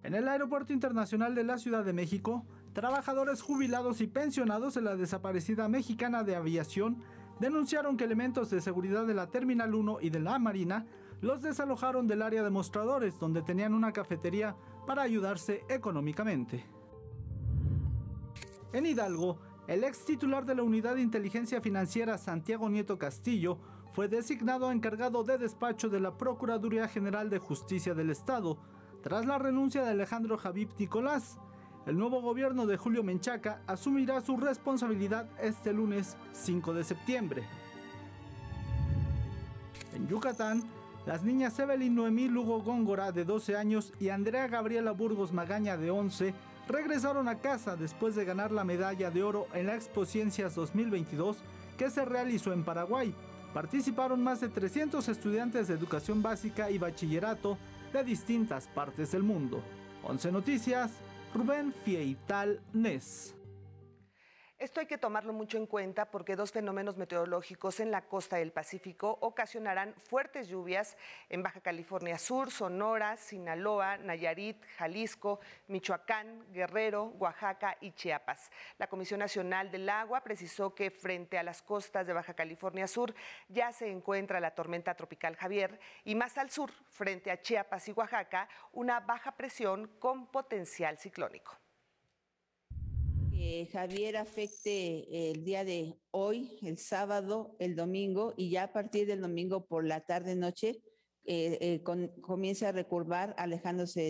En 0.02 0.16
el 0.16 0.30
Aeropuerto 0.30 0.72
Internacional 0.72 1.36
de 1.36 1.44
la 1.44 1.58
Ciudad 1.58 1.84
de 1.84 1.92
México, 1.92 2.46
trabajadores 2.74 3.42
jubilados 3.42 4.00
y 4.00 4.08
pensionados 4.08 4.76
de 4.76 4.82
la 4.82 4.96
desaparecida 4.96 5.68
mexicana 5.68 6.24
de 6.24 6.38
aviación 6.38 7.04
denunciaron 7.40 7.98
que 7.98 8.04
elementos 8.04 8.50
de 8.50 8.62
seguridad 8.62 9.06
de 9.06 9.14
la 9.14 9.28
Terminal 9.28 9.74
1 9.74 10.00
y 10.02 10.10
de 10.10 10.20
la 10.20 10.40
Marina 10.40 10.86
los 11.22 11.42
desalojaron 11.42 12.08
del 12.08 12.22
área 12.22 12.44
de 12.44 12.50
mostradores 12.50 13.20
donde 13.20 13.42
tenían 13.42 13.74
una 13.74 13.94
cafetería 13.94 14.56
para 14.86 15.04
ayudarse 15.04 15.64
económicamente. 15.70 16.66
En 18.74 18.86
Hidalgo, 18.86 19.40
el 19.68 19.84
ex 19.84 20.04
titular 20.04 20.46
de 20.46 20.56
la 20.56 20.64
Unidad 20.64 20.96
de 20.96 21.02
Inteligencia 21.02 21.62
Financiera 21.62 22.18
Santiago 22.18 22.70
Nieto 22.70 22.98
Castillo 22.98 23.58
fue 23.94 24.08
designado 24.08 24.72
encargado 24.72 25.24
de 25.24 25.38
despacho 25.38 25.88
de 25.88 26.00
la 26.00 26.18
Procuraduría 26.18 26.88
General 26.88 27.30
de 27.30 27.38
Justicia 27.38 27.94
del 27.94 28.10
Estado, 28.10 28.58
tras 29.04 29.26
la 29.26 29.38
renuncia 29.38 29.84
de 29.84 29.92
Alejandro 29.92 30.38
Javib 30.38 30.70
Nicolás, 30.80 31.38
el 31.86 31.98
nuevo 31.98 32.22
gobierno 32.22 32.66
de 32.66 32.78
Julio 32.78 33.04
Menchaca 33.04 33.60
asumirá 33.68 34.22
su 34.22 34.38
responsabilidad 34.38 35.28
este 35.42 35.74
lunes 35.74 36.16
5 36.32 36.74
de 36.74 36.84
septiembre. 36.84 37.44
En 39.94 40.08
Yucatán, 40.08 40.64
las 41.06 41.24
niñas 41.24 41.60
Evelyn 41.60 41.94
Noemí 41.94 42.30
Lugo 42.30 42.62
Góngora 42.62 43.12
de 43.12 43.26
12 43.26 43.58
años 43.58 43.92
y 44.00 44.10
Andrea 44.10 44.48
Gabriela 44.48 44.92
Burgos 44.92 45.34
Magaña 45.34 45.76
de 45.76 45.92
11 45.92 46.34
regresaron 46.70 47.28
a 47.28 47.40
casa 47.40 47.76
después 47.76 48.16
de 48.16 48.24
ganar 48.24 48.54
la 48.54 48.64
medalla 48.64 49.12
de 49.12 49.22
oro 49.22 49.48
en 49.54 49.68
la 49.68 49.76
Expo 49.76 50.06
Ciencias 50.06 50.56
2022 50.56 51.38
que 51.78 51.90
se 51.90 52.06
realizó 52.06 52.54
en 52.54 52.64
Paraguay. 52.64 53.14
Participaron 53.54 54.24
más 54.24 54.40
de 54.40 54.48
300 54.48 55.08
estudiantes 55.10 55.68
de 55.68 55.74
educación 55.74 56.22
básica 56.22 56.72
y 56.72 56.78
bachillerato 56.78 57.58
de 57.92 58.04
distintas 58.06 58.68
partes 58.68 59.12
del 59.12 59.24
mundo. 59.24 59.62
11 60.04 60.32
Noticias, 60.32 60.92
Rubén 61.34 61.74
Fieital 61.84 62.60
Nes. 62.74 63.36
Esto 64.64 64.80
hay 64.80 64.86
que 64.86 64.98
tomarlo 64.98 65.34
mucho 65.34 65.58
en 65.58 65.66
cuenta 65.66 66.10
porque 66.10 66.38
dos 66.38 66.54
fenómenos 66.54 66.96
meteorológicos 66.96 67.82
en 67.82 67.92
la 67.92 68.04
costa 68.04 68.38
del 68.38 68.54
Pacífico 68.54 69.18
ocasionarán 69.20 69.94
fuertes 70.06 70.48
lluvias 70.48 70.96
en 71.28 71.44
Baja 71.44 71.60
California 71.60 72.18
Sur, 72.18 72.50
Sonora, 72.50 73.18
Sinaloa, 73.18 73.98
Nayarit, 73.98 74.64
Jalisco, 74.78 75.42
Michoacán, 75.68 76.46
Guerrero, 76.54 77.08
Oaxaca 77.20 77.76
y 77.82 77.92
Chiapas. 77.92 78.50
La 78.78 78.88
Comisión 78.88 79.20
Nacional 79.20 79.70
del 79.70 79.90
Agua 79.90 80.24
precisó 80.24 80.74
que 80.74 80.92
frente 80.92 81.38
a 81.38 81.44
las 81.44 81.62
costas 81.62 82.08
de 82.08 82.14
Baja 82.14 82.34
California 82.34 82.88
Sur 82.88 83.14
ya 83.50 83.74
se 83.74 83.92
encuentra 83.92 84.40
la 84.40 84.56
tormenta 84.56 84.96
tropical 84.96 85.36
Javier 85.36 85.78
y 86.06 86.16
más 86.16 86.38
al 86.38 86.50
sur, 86.50 86.72
frente 86.88 87.32
a 87.32 87.42
Chiapas 87.42 87.90
y 87.90 87.92
Oaxaca, 87.92 88.48
una 88.72 89.02
baja 89.02 89.36
presión 89.36 89.92
con 90.00 90.28
potencial 90.28 90.98
ciclónico. 90.98 91.63
Javier 93.72 94.18
afecte 94.18 95.32
el 95.32 95.44
día 95.44 95.64
de 95.64 95.96
hoy, 96.12 96.60
el 96.62 96.78
sábado, 96.78 97.56
el 97.60 97.76
domingo 97.76 98.34
y 98.38 98.50
ya 98.50 98.64
a 98.64 98.74
partir 98.74 99.08
del 99.08 99.22
domingo 99.22 99.66
por 99.66 99.86
la 99.86 100.02
tarde 100.02 100.36
noche 100.36 100.82
eh, 101.26 101.58
eh, 101.62 101.84
comienza 102.22 102.70
a 102.70 102.72
recurvar 102.72 103.34
alejándose 103.38 104.02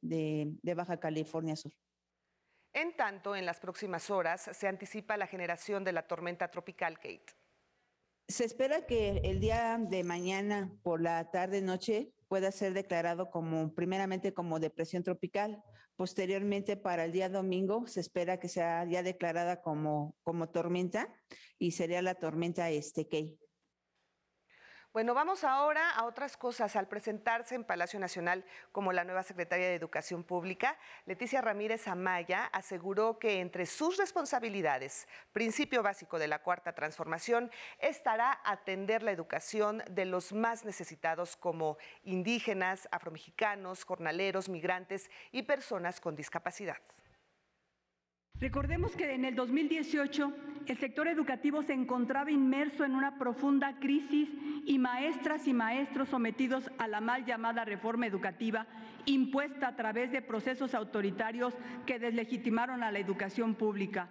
de, 0.00 0.56
de 0.62 0.74
Baja 0.74 0.98
California 0.98 1.56
Sur. 1.56 1.72
En 2.72 2.96
tanto, 2.96 3.34
en 3.34 3.46
las 3.46 3.60
próximas 3.60 4.10
horas 4.10 4.50
se 4.52 4.68
anticipa 4.68 5.16
la 5.16 5.26
generación 5.26 5.84
de 5.84 5.92
la 5.92 6.06
tormenta 6.06 6.50
tropical 6.50 6.96
Kate. 6.98 7.26
Se 8.28 8.44
espera 8.44 8.86
que 8.86 9.22
el 9.24 9.40
día 9.40 9.78
de 9.80 10.04
mañana 10.04 10.70
por 10.82 11.00
la 11.00 11.30
tarde 11.30 11.62
noche 11.62 12.12
pueda 12.28 12.52
ser 12.52 12.74
declarado 12.74 13.30
como 13.30 13.74
primeramente 13.74 14.34
como 14.34 14.60
depresión 14.60 15.02
tropical. 15.02 15.62
Posteriormente, 15.98 16.76
para 16.76 17.06
el 17.06 17.10
día 17.10 17.28
domingo, 17.28 17.88
se 17.88 17.98
espera 17.98 18.38
que 18.38 18.48
sea 18.48 18.84
ya 18.88 19.02
declarada 19.02 19.60
como, 19.62 20.14
como 20.22 20.48
tormenta 20.48 21.12
y 21.58 21.72
sería 21.72 22.02
la 22.02 22.14
tormenta 22.14 22.70
este 22.70 23.08
Key. 23.08 23.36
Bueno, 24.94 25.12
vamos 25.12 25.44
ahora 25.44 25.90
a 25.90 26.06
otras 26.06 26.38
cosas. 26.38 26.74
Al 26.74 26.88
presentarse 26.88 27.54
en 27.54 27.62
Palacio 27.62 28.00
Nacional 28.00 28.42
como 28.72 28.90
la 28.90 29.04
nueva 29.04 29.22
secretaria 29.22 29.66
de 29.66 29.74
Educación 29.74 30.24
Pública, 30.24 30.78
Leticia 31.04 31.42
Ramírez 31.42 31.86
Amaya 31.88 32.46
aseguró 32.46 33.18
que 33.18 33.40
entre 33.40 33.66
sus 33.66 33.98
responsabilidades, 33.98 35.06
principio 35.32 35.82
básico 35.82 36.18
de 36.18 36.28
la 36.28 36.42
Cuarta 36.42 36.74
Transformación, 36.74 37.50
estará 37.78 38.40
atender 38.44 39.02
la 39.02 39.12
educación 39.12 39.82
de 39.90 40.06
los 40.06 40.32
más 40.32 40.64
necesitados 40.64 41.36
como 41.36 41.76
indígenas, 42.04 42.88
afromexicanos, 42.90 43.84
jornaleros, 43.84 44.48
migrantes 44.48 45.10
y 45.32 45.42
personas 45.42 46.00
con 46.00 46.16
discapacidad. 46.16 46.78
Recordemos 48.40 48.94
que 48.94 49.14
en 49.14 49.24
el 49.24 49.34
2018 49.34 50.32
el 50.66 50.78
sector 50.78 51.08
educativo 51.08 51.62
se 51.62 51.72
encontraba 51.72 52.30
inmerso 52.30 52.84
en 52.84 52.94
una 52.94 53.18
profunda 53.18 53.78
crisis 53.80 54.28
y 54.64 54.78
maestras 54.78 55.48
y 55.48 55.54
maestros 55.54 56.08
sometidos 56.08 56.70
a 56.78 56.86
la 56.86 57.00
mal 57.00 57.24
llamada 57.24 57.64
reforma 57.64 58.06
educativa 58.06 58.66
impuesta 59.06 59.68
a 59.68 59.76
través 59.76 60.12
de 60.12 60.22
procesos 60.22 60.74
autoritarios 60.74 61.54
que 61.86 61.98
deslegitimaron 61.98 62.82
a 62.82 62.92
la 62.92 62.98
educación 62.98 63.54
pública. 63.54 64.08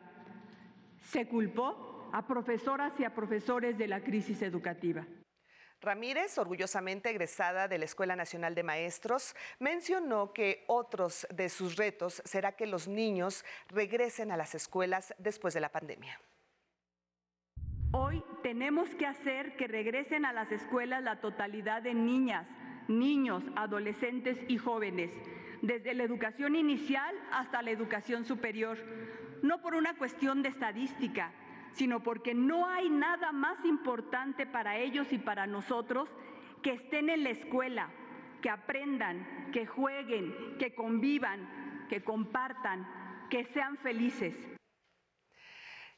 Se 1.03 1.27
culpó 1.27 2.10
a 2.12 2.25
profesoras 2.25 3.00
y 3.00 3.05
a 3.05 3.13
profesores 3.13 3.77
de 3.77 3.88
la 3.88 4.01
crisis 4.01 4.41
educativa. 4.41 5.05
Ramírez, 5.81 6.38
orgullosamente 6.38 7.10
egresada 7.10 7.67
de 7.67 7.77
la 7.77 7.86
Escuela 7.86 8.15
Nacional 8.15 8.55
de 8.55 8.63
Maestros, 8.63 9.36
mencionó 9.60 10.34
que 10.34 10.63
otros 10.67 11.27
de 11.34 11.50
sus 11.50 11.75
retos 11.75 12.22
será 12.25 12.53
que 12.53 12.65
los 12.65 12.88
niños 12.88 13.46
regresen 13.67 14.31
a 14.31 14.38
las 14.38 14.55
escuelas 14.55 15.13
después 15.19 15.53
de 15.53 15.62
la 15.62 15.69
pandemia. 15.69 16.19
Hoy 17.91 18.24
tenemos 18.43 18.89
que 18.96 19.05
hacer 19.05 19.55
que 19.55 19.67
regresen 19.67 20.25
a 20.25 20.34
las 20.34 20.51
escuelas 20.51 21.03
la 21.03 21.22
totalidad 21.22 21.81
de 21.81 21.93
niñas, 21.93 22.48
niños, 22.88 23.43
adolescentes 23.55 24.38
y 24.48 24.57
jóvenes, 24.57 25.12
desde 25.62 25.93
la 25.93 26.03
educación 26.03 26.55
inicial 26.55 27.15
hasta 27.31 27.62
la 27.62 27.72
educación 27.72 28.25
superior, 28.25 28.77
no 29.41 29.62
por 29.62 29.75
una 29.75 29.96
cuestión 29.96 30.41
de 30.41 30.50
estadística, 30.50 31.31
sino 31.77 32.01
porque 32.01 32.34
no 32.34 32.67
hay 32.67 32.89
nada 32.89 33.31
más 33.31 33.63
importante 33.63 34.48
para 34.48 34.77
ellos 34.77 35.13
y 35.13 35.19
para 35.19 35.46
nosotros 35.46 36.10
que 36.63 36.72
estén 36.72 37.10
en 37.12 37.24
la 37.24 37.29
escuela, 37.29 37.89
que 38.41 38.50
aprendan, 38.50 39.50
que 39.53 39.67
jueguen, 39.67 40.34
que 40.57 40.74
convivan, 40.74 41.86
que 41.88 42.03
compartan, 42.03 42.88
que 43.29 43.46
sean 43.46 43.77
felices. 43.77 44.57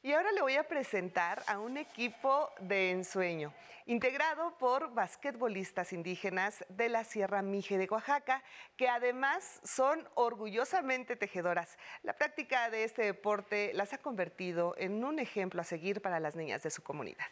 Y 0.02 0.14
ahora 0.14 0.32
le 0.32 0.42
voy 0.42 0.56
a 0.56 0.64
presentar 0.64 1.44
a 1.46 1.60
un 1.60 1.76
equipo 1.76 2.50
de 2.62 2.92
ensueño, 2.92 3.54
integrado 3.86 4.58
por 4.58 4.94
basquetbolistas 4.94 5.92
indígenas 5.92 6.64
de 6.70 6.88
la 6.88 7.04
Sierra 7.04 7.42
Mije 7.42 7.78
de 7.78 7.86
Oaxaca, 7.92 8.42
que 8.78 8.88
además 8.88 9.60
son 9.66 10.08
orgullosamente 10.16 11.18
tejedoras. 11.18 11.78
La 12.04 12.14
práctica 12.14 12.70
de 12.70 12.86
este 12.86 13.04
deporte 13.04 13.72
las 13.74 13.92
ha 13.92 13.98
convertido 13.98 14.74
en 14.78 15.04
un 15.04 15.20
ejemplo 15.20 15.60
a 15.60 15.66
seguir 15.66 16.02
para 16.02 16.22
las 16.22 16.38
niñas 16.38 16.64
de 16.64 16.70
su 16.70 16.82
comunidad. 16.82 17.28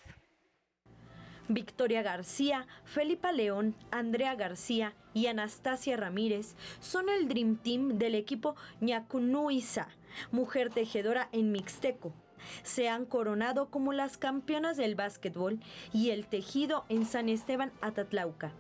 Victoria 1.48 2.02
García, 2.02 2.68
Felipa 2.84 3.32
León, 3.32 3.78
Andrea 3.92 4.36
García 4.36 4.94
y 5.14 5.28
Anastasia 5.28 5.96
Ramírez 5.96 6.58
son 6.82 7.08
el 7.08 7.30
Dream 7.30 7.56
Team 7.56 7.98
del 7.98 8.16
equipo 8.16 8.58
Ñacunuiza, 8.82 9.88
mujer 10.32 10.70
tejedora 10.70 11.30
en 11.32 11.54
Mixteco, 11.54 12.14
se 12.63 12.89
han 12.89 13.06
coronado 13.06 13.70
como 13.70 13.94
las 13.94 14.18
campeonas 14.18 14.77
del 14.77 14.96
básquetbol 14.96 15.60
y 15.94 16.10
el 16.12 16.25
tejido 16.27 16.86
en 16.89 17.06
San 17.06 17.30
Esteban 17.30 17.72
Atatlauca, 17.82 18.51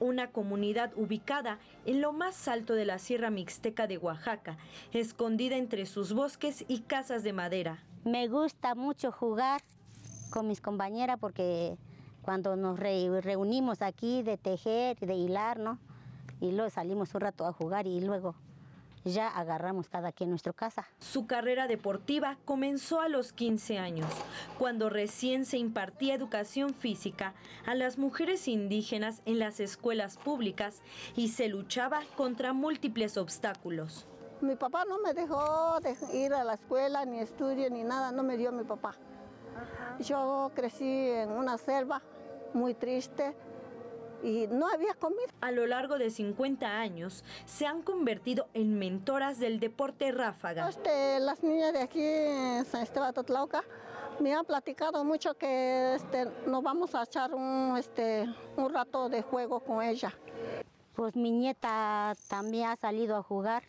una 0.00 0.30
comunidad 0.30 0.92
ubicada 0.96 1.58
en 1.86 2.00
lo 2.00 2.12
más 2.12 2.48
alto 2.48 2.74
de 2.74 2.84
la 2.84 2.98
Sierra 2.98 3.30
Mixteca 3.30 3.86
de 3.86 3.98
Oaxaca, 3.98 4.56
escondida 4.92 5.56
entre 5.56 5.86
sus 5.86 6.12
bosques 6.12 6.64
y 6.68 6.80
casas 6.80 7.22
de 7.22 7.32
madera. 7.32 7.82
Me 8.04 8.26
gusta 8.28 8.74
mucho 8.74 9.12
jugar 9.12 9.62
con 10.30 10.48
mis 10.48 10.60
compañeras 10.60 11.18
porque 11.20 11.76
cuando 12.22 12.56
nos 12.56 12.78
reunimos 12.78 13.82
aquí 13.82 14.22
de 14.22 14.38
tejer, 14.38 14.98
de 14.98 15.14
hilar, 15.14 15.58
¿no? 15.58 15.78
Y 16.40 16.52
luego 16.52 16.70
salimos 16.70 17.14
un 17.14 17.20
rato 17.20 17.46
a 17.46 17.52
jugar 17.52 17.86
y 17.86 18.00
luego 18.00 18.34
ya 19.04 19.28
agarramos 19.28 19.88
cada 19.88 20.12
quien 20.12 20.30
nuestra 20.30 20.52
casa. 20.52 20.86
Su 20.98 21.26
carrera 21.26 21.66
deportiva 21.66 22.38
comenzó 22.44 23.00
a 23.00 23.08
los 23.08 23.32
15 23.32 23.78
años, 23.78 24.08
cuando 24.58 24.88
recién 24.90 25.44
se 25.44 25.58
impartía 25.58 26.14
educación 26.14 26.74
física 26.74 27.34
a 27.66 27.74
las 27.74 27.98
mujeres 27.98 28.48
indígenas 28.48 29.22
en 29.24 29.38
las 29.38 29.60
escuelas 29.60 30.16
públicas 30.16 30.82
y 31.16 31.28
se 31.28 31.48
luchaba 31.48 32.02
contra 32.16 32.52
múltiples 32.52 33.16
obstáculos. 33.16 34.06
Mi 34.40 34.56
papá 34.56 34.84
no 34.84 34.98
me 34.98 35.14
dejó 35.14 35.78
ir 36.12 36.34
a 36.34 36.42
la 36.42 36.54
escuela, 36.54 37.04
ni 37.04 37.20
estudio, 37.20 37.70
ni 37.70 37.84
nada, 37.84 38.10
no 38.10 38.22
me 38.24 38.36
dio 38.36 38.50
mi 38.50 38.64
papá. 38.64 38.94
Yo 40.00 40.50
crecí 40.54 40.84
en 40.84 41.30
una 41.30 41.58
selva 41.58 42.02
muy 42.52 42.74
triste, 42.74 43.36
y 44.22 44.46
no 44.48 44.68
había 44.68 44.94
comida. 44.94 45.32
A 45.40 45.50
lo 45.50 45.66
largo 45.66 45.98
de 45.98 46.10
50 46.10 46.66
años 46.66 47.24
se 47.44 47.66
han 47.66 47.82
convertido 47.82 48.48
en 48.54 48.78
mentoras 48.78 49.38
del 49.38 49.60
deporte 49.60 50.12
ráfaga. 50.12 50.68
Este, 50.68 51.20
las 51.20 51.42
niñas 51.42 51.72
de 51.72 51.80
aquí 51.80 52.02
en 52.02 52.64
San 52.64 52.82
Esteban 52.82 53.12
Totlauca 53.12 53.64
me 54.20 54.34
han 54.34 54.44
platicado 54.44 55.04
mucho 55.04 55.34
que 55.34 55.94
este, 55.94 56.26
nos 56.46 56.62
vamos 56.62 56.94
a 56.94 57.02
echar 57.02 57.34
un, 57.34 57.76
este, 57.78 58.28
un 58.56 58.72
rato 58.72 59.08
de 59.08 59.22
juego 59.22 59.60
con 59.60 59.82
ella. 59.82 60.12
Pues 60.94 61.16
mi 61.16 61.30
nieta 61.30 62.14
también 62.28 62.68
ha 62.68 62.76
salido 62.76 63.16
a 63.16 63.22
jugar. 63.22 63.64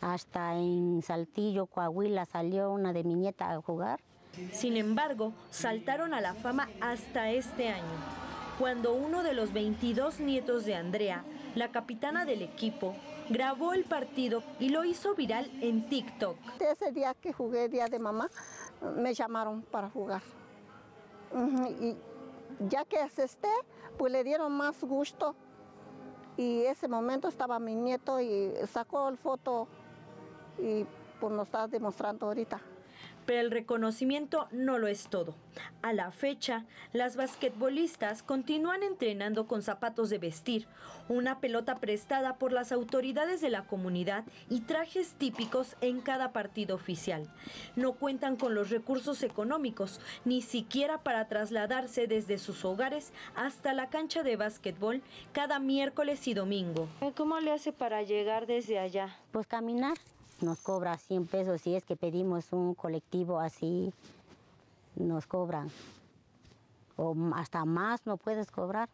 Hasta 0.00 0.54
en 0.56 1.02
Saltillo, 1.02 1.66
Coahuila, 1.66 2.26
salió 2.26 2.70
una 2.70 2.92
de 2.92 3.02
mi 3.02 3.14
nieta 3.14 3.50
a 3.50 3.60
jugar. 3.62 4.00
Sin 4.52 4.76
embargo, 4.76 5.32
saltaron 5.50 6.12
a 6.12 6.20
la 6.20 6.34
fama 6.34 6.68
hasta 6.80 7.30
este 7.30 7.70
año 7.70 8.25
cuando 8.58 8.94
uno 8.94 9.22
de 9.22 9.34
los 9.34 9.52
22 9.52 10.20
nietos 10.20 10.64
de 10.64 10.74
Andrea, 10.74 11.24
la 11.54 11.70
capitana 11.70 12.24
del 12.24 12.42
equipo, 12.42 12.94
grabó 13.28 13.72
el 13.72 13.84
partido 13.84 14.42
y 14.58 14.70
lo 14.70 14.84
hizo 14.84 15.14
viral 15.14 15.50
en 15.60 15.88
TikTok. 15.88 16.36
Ese 16.60 16.92
día 16.92 17.14
que 17.14 17.32
jugué 17.32 17.68
Día 17.68 17.88
de 17.88 17.98
Mamá, 17.98 18.28
me 18.96 19.12
llamaron 19.14 19.62
para 19.62 19.90
jugar. 19.90 20.22
Y 21.80 21.96
ya 22.68 22.84
que 22.84 22.98
asesté, 22.98 23.50
pues 23.98 24.12
le 24.12 24.24
dieron 24.24 24.52
más 24.52 24.82
gusto. 24.82 25.34
Y 26.36 26.62
ese 26.62 26.88
momento 26.88 27.28
estaba 27.28 27.58
mi 27.58 27.74
nieto 27.74 28.20
y 28.20 28.52
sacó 28.70 29.08
el 29.08 29.16
foto 29.16 29.68
y 30.58 30.84
pues 31.18 31.32
nos 31.32 31.46
está 31.46 31.66
demostrando 31.66 32.26
ahorita. 32.26 32.60
Pero 33.26 33.40
el 33.40 33.50
reconocimiento 33.50 34.48
no 34.52 34.78
lo 34.78 34.86
es 34.86 35.08
todo. 35.08 35.34
A 35.82 35.92
la 35.92 36.10
fecha, 36.10 36.64
las 36.92 37.16
basquetbolistas 37.16 38.22
continúan 38.22 38.82
entrenando 38.82 39.46
con 39.46 39.62
zapatos 39.62 40.10
de 40.10 40.18
vestir, 40.18 40.66
una 41.08 41.40
pelota 41.40 41.76
prestada 41.76 42.36
por 42.36 42.52
las 42.52 42.72
autoridades 42.72 43.40
de 43.40 43.50
la 43.50 43.62
comunidad 43.66 44.24
y 44.48 44.60
trajes 44.60 45.14
típicos 45.14 45.76
en 45.80 46.00
cada 46.00 46.32
partido 46.32 46.76
oficial. 46.76 47.28
No 47.74 47.92
cuentan 47.92 48.36
con 48.36 48.54
los 48.54 48.70
recursos 48.70 49.22
económicos, 49.22 50.00
ni 50.24 50.42
siquiera 50.42 50.98
para 51.02 51.28
trasladarse 51.28 52.06
desde 52.06 52.38
sus 52.38 52.64
hogares 52.64 53.12
hasta 53.34 53.72
la 53.72 53.88
cancha 53.88 54.22
de 54.22 54.36
básquetbol 54.36 55.02
cada 55.32 55.58
miércoles 55.58 56.26
y 56.28 56.34
domingo. 56.34 56.88
¿Cómo 57.16 57.40
le 57.40 57.52
hace 57.52 57.72
para 57.72 58.02
llegar 58.02 58.46
desde 58.46 58.78
allá? 58.78 59.16
Pues 59.32 59.46
caminar 59.46 59.96
nos 60.40 60.60
cobra 60.60 60.98
100 60.98 61.26
pesos 61.26 61.62
si 61.62 61.74
es 61.74 61.84
que 61.84 61.96
pedimos 61.96 62.52
un 62.52 62.74
colectivo 62.74 63.40
así, 63.40 63.92
nos 64.94 65.26
cobran. 65.26 65.70
O 66.96 67.14
hasta 67.34 67.64
más 67.64 68.06
no 68.06 68.16
puedes 68.16 68.50
cobrar. 68.50 68.88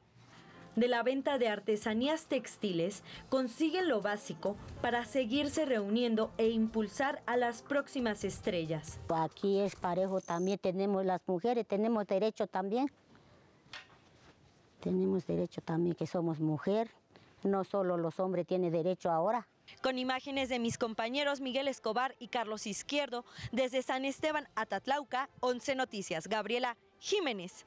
De 0.74 0.88
la 0.88 1.02
venta 1.02 1.37
de 1.37 1.48
artesanías 1.48 2.26
textiles 2.26 3.02
consiguen 3.28 3.88
lo 3.88 4.00
básico 4.00 4.57
para 4.81 5.05
seguirse 5.05 5.66
reuniendo 5.66 6.31
e 6.38 6.48
impulsar 6.48 7.22
a 7.26 7.37
las 7.37 7.61
próximas 7.61 8.24
estrellas. 8.24 8.98
Aquí 9.11 9.59
es 9.59 9.76
parejo 9.76 10.22
también, 10.22 10.59
tenemos 10.59 11.05
las 11.05 11.20
mujeres, 11.26 11.66
tenemos 11.66 12.07
derecho 12.07 12.46
también. 12.46 12.90
Tenemos 14.81 15.26
derecho 15.26 15.61
también 15.61 15.94
que 15.94 16.07
somos 16.07 16.40
mujer, 16.40 16.90
no 17.44 17.64
solo 17.64 17.98
los 17.98 18.18
hombres 18.18 18.46
tienen 18.46 18.72
derecho 18.72 19.11
ahora. 19.11 19.46
Con 19.83 19.98
imágenes 19.98 20.48
de 20.48 20.59
mis 20.59 20.79
compañeros 20.79 21.40
Miguel 21.40 21.68
Escobar 21.68 22.14
y 22.18 22.29
Carlos 22.29 22.66
Izquierdo, 22.66 23.25
desde 23.51 23.83
San 23.83 24.05
Esteban 24.05 24.48
a 24.55 24.66
Tatlauca, 24.66 25.29
11 25.40 25.75
Noticias. 25.75 26.29
Gabriela 26.29 26.77
Jiménez. 26.98 27.66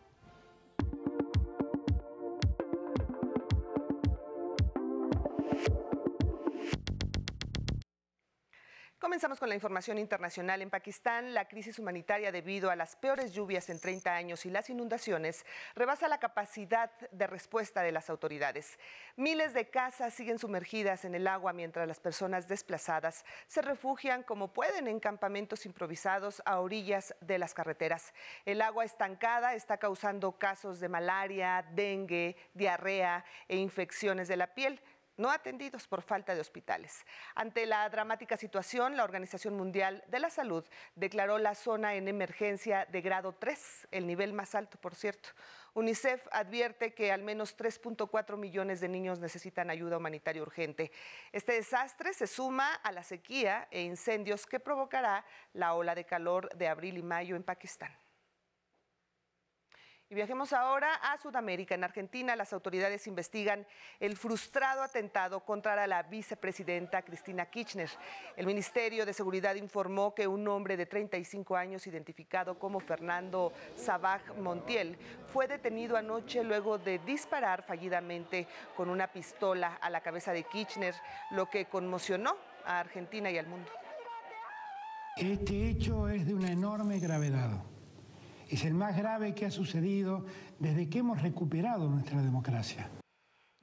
Comenzamos 9.05 9.39
con 9.39 9.49
la 9.49 9.53
información 9.53 9.99
internacional. 9.99 10.63
En 10.63 10.71
Pakistán, 10.71 11.35
la 11.35 11.47
crisis 11.47 11.77
humanitaria 11.77 12.31
debido 12.31 12.71
a 12.71 12.75
las 12.75 12.95
peores 12.95 13.33
lluvias 13.33 13.69
en 13.69 13.79
30 13.79 14.11
años 14.11 14.47
y 14.47 14.49
las 14.49 14.67
inundaciones 14.71 15.45
rebasa 15.75 16.07
la 16.07 16.17
capacidad 16.17 16.89
de 17.11 17.27
respuesta 17.27 17.83
de 17.83 17.91
las 17.91 18.09
autoridades. 18.09 18.79
Miles 19.15 19.53
de 19.53 19.69
casas 19.69 20.15
siguen 20.15 20.39
sumergidas 20.39 21.05
en 21.05 21.13
el 21.13 21.27
agua 21.27 21.53
mientras 21.53 21.87
las 21.87 21.99
personas 21.99 22.47
desplazadas 22.47 23.25
se 23.47 23.61
refugian 23.61 24.23
como 24.23 24.53
pueden 24.53 24.87
en 24.87 24.99
campamentos 24.99 25.67
improvisados 25.67 26.41
a 26.43 26.59
orillas 26.59 27.13
de 27.21 27.37
las 27.37 27.53
carreteras. 27.53 28.11
El 28.43 28.59
agua 28.59 28.85
estancada 28.85 29.53
está 29.53 29.77
causando 29.77 30.31
casos 30.39 30.79
de 30.79 30.89
malaria, 30.89 31.63
dengue, 31.75 32.35
diarrea 32.55 33.23
e 33.47 33.55
infecciones 33.57 34.27
de 34.27 34.37
la 34.37 34.55
piel 34.55 34.81
no 35.17 35.29
atendidos 35.29 35.87
por 35.87 36.01
falta 36.01 36.35
de 36.35 36.41
hospitales. 36.41 37.05
Ante 37.35 37.65
la 37.65 37.87
dramática 37.89 38.37
situación, 38.37 38.97
la 38.97 39.03
Organización 39.03 39.55
Mundial 39.55 40.03
de 40.07 40.19
la 40.19 40.29
Salud 40.29 40.65
declaró 40.95 41.37
la 41.37 41.55
zona 41.55 41.95
en 41.95 42.07
emergencia 42.07 42.85
de 42.85 43.01
grado 43.01 43.33
3, 43.33 43.87
el 43.91 44.07
nivel 44.07 44.33
más 44.33 44.55
alto, 44.55 44.77
por 44.79 44.95
cierto. 44.95 45.29
UNICEF 45.73 46.25
advierte 46.31 46.93
que 46.93 47.11
al 47.11 47.21
menos 47.21 47.57
3.4 47.57 48.37
millones 48.37 48.79
de 48.79 48.87
niños 48.87 49.19
necesitan 49.19 49.69
ayuda 49.69 49.97
humanitaria 49.97 50.41
urgente. 50.41 50.91
Este 51.33 51.53
desastre 51.53 52.13
se 52.13 52.27
suma 52.27 52.75
a 52.75 52.91
la 52.91 53.03
sequía 53.03 53.67
e 53.71 53.81
incendios 53.81 54.45
que 54.45 54.59
provocará 54.59 55.25
la 55.53 55.73
ola 55.73 55.93
de 55.93 56.05
calor 56.05 56.49
de 56.55 56.67
abril 56.67 56.97
y 56.97 57.03
mayo 57.03 57.35
en 57.35 57.43
Pakistán. 57.43 57.91
Y 60.07 60.13
viajemos 60.13 60.53
ahora 60.53 60.93
a 61.01 61.17
Sudamérica. 61.17 61.73
En 61.73 61.83
Argentina, 61.83 62.35
las 62.35 62.53
autoridades 62.53 63.07
investigan 63.07 63.65
el 63.99 64.15
frustrado 64.15 64.83
atentado 64.83 65.39
contra 65.39 65.87
la 65.87 66.03
vicepresidenta 66.03 67.01
Cristina 67.01 67.47
Kirchner. 67.47 67.89
El 68.37 68.45
Ministerio 68.45 69.03
de 69.03 69.13
Seguridad 69.13 69.55
informó 69.55 70.13
que 70.13 70.27
un 70.27 70.47
hombre 70.47 70.77
de 70.77 70.85
35 70.85 71.55
años, 71.55 71.87
identificado 71.87 72.59
como 72.59 72.79
Fernando 72.79 73.51
Sabaj 73.75 74.21
Montiel, 74.37 74.95
fue 75.33 75.47
detenido 75.47 75.97
anoche 75.97 76.43
luego 76.43 76.77
de 76.77 76.99
disparar 76.99 77.63
fallidamente 77.63 78.47
con 78.77 78.91
una 78.91 79.11
pistola 79.11 79.79
a 79.81 79.89
la 79.89 80.01
cabeza 80.01 80.33
de 80.33 80.43
Kirchner, 80.43 80.93
lo 81.31 81.49
que 81.49 81.65
conmocionó 81.65 82.37
a 82.63 82.79
Argentina 82.79 83.31
y 83.31 83.39
al 83.39 83.47
mundo. 83.47 83.71
Este 85.17 85.69
hecho 85.69 86.09
es 86.09 86.27
de 86.27 86.35
una 86.35 86.51
enorme 86.51 86.99
gravedad 86.99 87.63
es 88.55 88.63
el 88.63 88.73
más 88.73 88.95
grave 88.95 89.35
que 89.35 89.45
ha 89.45 89.51
sucedido 89.51 90.25
desde 90.59 90.89
que 90.89 90.99
hemos 90.99 91.21
recuperado 91.21 91.89
nuestra 91.89 92.21
democracia. 92.21 92.89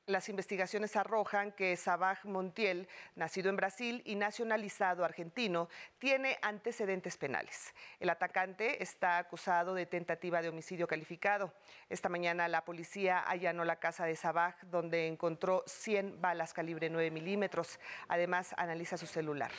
Las 0.07 0.29
investigaciones 0.29 0.97
arrojan 0.97 1.53
que 1.53 1.75
Sabaj 1.77 2.27
Montiel, 2.27 2.89
nacido 3.15 3.49
en 3.49 3.57
Brasil 3.57 4.03
y 4.05 4.17
nacionalizado 4.17 5.03
argentino, 5.03 5.71
tiene 5.99 6.37
antecedentes 6.43 7.17
penales. 7.17 7.73
El 8.01 8.11
atacante 8.11 8.83
está 8.83 9.17
acusado 9.17 9.73
de 9.73 9.87
tentativa 9.87 10.43
de 10.43 10.51
homicidio 10.51 10.87
calificado. 10.87 11.55
Esta 11.89 12.11
mañana 12.11 12.47
la 12.49 12.67
policía 12.67 13.21
allanó 13.21 13.65
la 13.65 13.77
casa 13.77 14.05
de 14.05 14.17
Sabaj, 14.17 14.57
donde 14.65 15.07
encontró 15.07 15.65
100 15.67 16.21
balas 16.21 16.53
calibre 16.53 16.91
9 16.91 17.11
milímetros. 17.11 17.81
Además, 18.09 18.55
analiza 18.59 18.99
su 18.99 19.07
celular. 19.07 19.53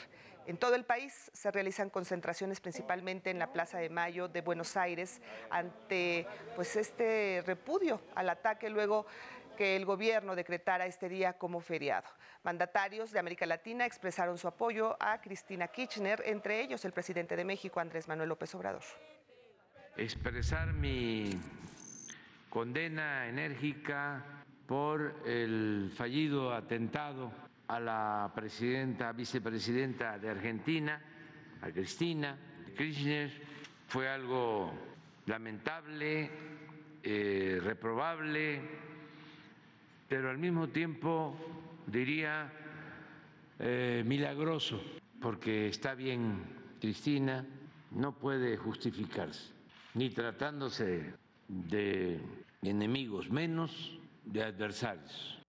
En 0.46 0.58
todo 0.58 0.76
el 0.76 0.84
país 0.84 1.32
se 1.34 1.52
realizan 1.52 1.90
concentraciones 1.90 2.60
principalmente 2.60 3.30
en 3.30 3.40
la 3.40 3.54
Plaza 3.54 3.78
de 3.78 3.90
Mayo 3.90 4.28
de 4.28 4.42
Buenos 4.42 4.76
Aires 4.76 5.22
ante 5.50 6.28
pues 6.56 6.76
este 6.76 7.42
repudio 7.46 8.02
al 8.16 8.30
ataque 8.30 8.70
luego 8.70 9.06
que 9.56 9.76
el 9.78 9.86
gobierno 9.86 10.36
decretara 10.36 10.86
este 10.86 11.08
día 11.08 11.34
como 11.38 11.62
feriado. 11.62 12.08
Mandatarios 12.44 13.12
de 13.12 13.20
América 13.20 13.46
Latina 13.46 13.86
expresaron 13.86 14.38
su 14.38 14.48
apoyo 14.48 14.98
a 15.00 15.22
Cristina 15.22 15.70
Kirchner, 15.70 16.22
entre 16.26 16.60
ellos 16.60 16.84
el 16.84 16.92
presidente 16.92 17.38
de 17.38 17.46
México, 17.46 17.80
Andrés 17.80 18.08
Manuel 18.08 18.30
López 18.30 18.54
Obrador. 18.56 18.84
Expresar 19.96 20.74
mi 20.74 21.30
condena 22.50 23.30
enérgica 23.30 24.44
por 24.68 25.16
el 25.26 25.94
fallido 25.96 26.54
atentado 26.54 27.32
a 27.68 27.80
la 27.80 28.32
presidenta, 28.36 29.12
vicepresidenta 29.12 30.20
de 30.20 30.30
Argentina, 30.30 31.02
a 31.62 31.72
Cristina 31.72 32.38
Kirchner. 32.76 33.32
Fue 33.88 34.10
algo 34.10 34.72
lamentable, 35.26 36.30
eh, 37.04 37.60
reprobable, 37.62 38.62
pero 40.08 40.30
al 40.30 40.38
mismo 40.38 40.70
tiempo 40.70 41.36
diría 41.86 42.52
eh, 43.60 44.04
milagroso, 44.06 44.82
porque 45.22 45.68
está 45.68 45.94
bien 45.94 46.44
Cristina, 46.80 47.46
no 47.92 48.14
puede 48.14 48.58
justificarse, 48.58 49.54
ni 49.94 50.10
tratándose 50.10 51.14
de 51.48 52.20
enemigos, 52.62 53.30
menos 53.30 54.00
de 54.26 54.44
adversarios. 54.44 55.43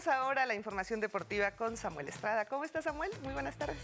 Vamos 0.00 0.16
ahora 0.16 0.44
a 0.44 0.46
la 0.46 0.54
información 0.54 0.98
deportiva 0.98 1.50
con 1.50 1.76
Samuel 1.76 2.08
Estrada. 2.08 2.46
¿Cómo 2.46 2.64
está 2.64 2.80
Samuel? 2.80 3.10
Muy 3.22 3.34
buenas 3.34 3.58
tardes. 3.58 3.76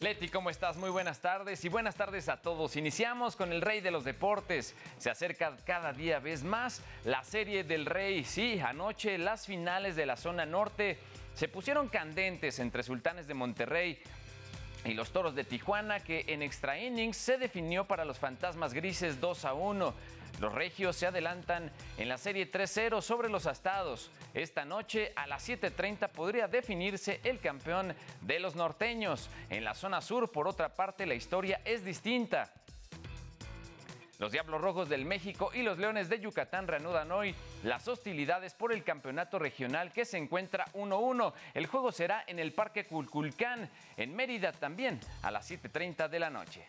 Leti, 0.00 0.30
¿cómo 0.30 0.48
estás? 0.48 0.78
Muy 0.78 0.88
buenas 0.88 1.20
tardes 1.20 1.62
y 1.66 1.68
buenas 1.68 1.96
tardes 1.96 2.30
a 2.30 2.40
todos. 2.40 2.76
Iniciamos 2.76 3.36
con 3.36 3.52
el 3.52 3.60
Rey 3.60 3.82
de 3.82 3.90
los 3.90 4.04
Deportes. 4.04 4.74
Se 4.96 5.10
acerca 5.10 5.54
cada 5.66 5.92
día 5.92 6.18
vez 6.18 6.44
más 6.44 6.80
la 7.04 7.22
Serie 7.24 7.62
del 7.62 7.84
Rey. 7.84 8.24
Sí, 8.24 8.58
anoche 8.58 9.18
las 9.18 9.44
finales 9.44 9.96
de 9.96 10.06
la 10.06 10.16
zona 10.16 10.46
norte 10.46 10.98
se 11.34 11.48
pusieron 11.48 11.90
candentes 11.90 12.58
entre 12.58 12.82
Sultanes 12.82 13.26
de 13.26 13.34
Monterrey 13.34 14.02
y 14.86 14.94
los 14.94 15.10
Toros 15.10 15.34
de 15.34 15.44
Tijuana, 15.44 16.00
que 16.00 16.24
en 16.28 16.40
extra 16.40 16.78
innings 16.78 17.18
se 17.18 17.36
definió 17.36 17.84
para 17.84 18.06
los 18.06 18.18
Fantasmas 18.18 18.72
Grises 18.72 19.20
2 19.20 19.44
a 19.44 19.52
1. 19.52 19.94
Los 20.40 20.52
regios 20.52 20.96
se 20.96 21.06
adelantan 21.06 21.70
en 21.96 22.08
la 22.08 22.18
serie 22.18 22.50
3-0 22.50 23.00
sobre 23.00 23.30
los 23.30 23.46
astados. 23.46 24.10
Esta 24.34 24.64
noche 24.64 25.12
a 25.16 25.26
las 25.26 25.48
7.30 25.48 26.10
podría 26.10 26.46
definirse 26.46 27.20
el 27.24 27.40
campeón 27.40 27.94
de 28.20 28.38
los 28.38 28.54
norteños. 28.54 29.30
En 29.48 29.64
la 29.64 29.74
zona 29.74 30.02
sur, 30.02 30.30
por 30.30 30.46
otra 30.46 30.74
parte, 30.74 31.06
la 31.06 31.14
historia 31.14 31.62
es 31.64 31.84
distinta. 31.84 32.52
Los 34.18 34.32
Diablos 34.32 34.62
Rojos 34.62 34.88
del 34.88 35.04
México 35.04 35.50
y 35.52 35.62
los 35.62 35.78
Leones 35.78 36.08
de 36.08 36.20
Yucatán 36.20 36.66
reanudan 36.66 37.12
hoy 37.12 37.34
las 37.62 37.86
hostilidades 37.86 38.54
por 38.54 38.72
el 38.72 38.82
campeonato 38.82 39.38
regional 39.38 39.92
que 39.92 40.06
se 40.06 40.16
encuentra 40.16 40.66
1-1. 40.72 41.34
El 41.52 41.66
juego 41.66 41.92
será 41.92 42.24
en 42.26 42.38
el 42.38 42.54
Parque 42.54 42.86
Culculcán, 42.86 43.70
en 43.96 44.16
Mérida 44.16 44.52
también, 44.52 45.00
a 45.22 45.30
las 45.30 45.50
7.30 45.50 46.08
de 46.08 46.18
la 46.18 46.30
noche. 46.30 46.66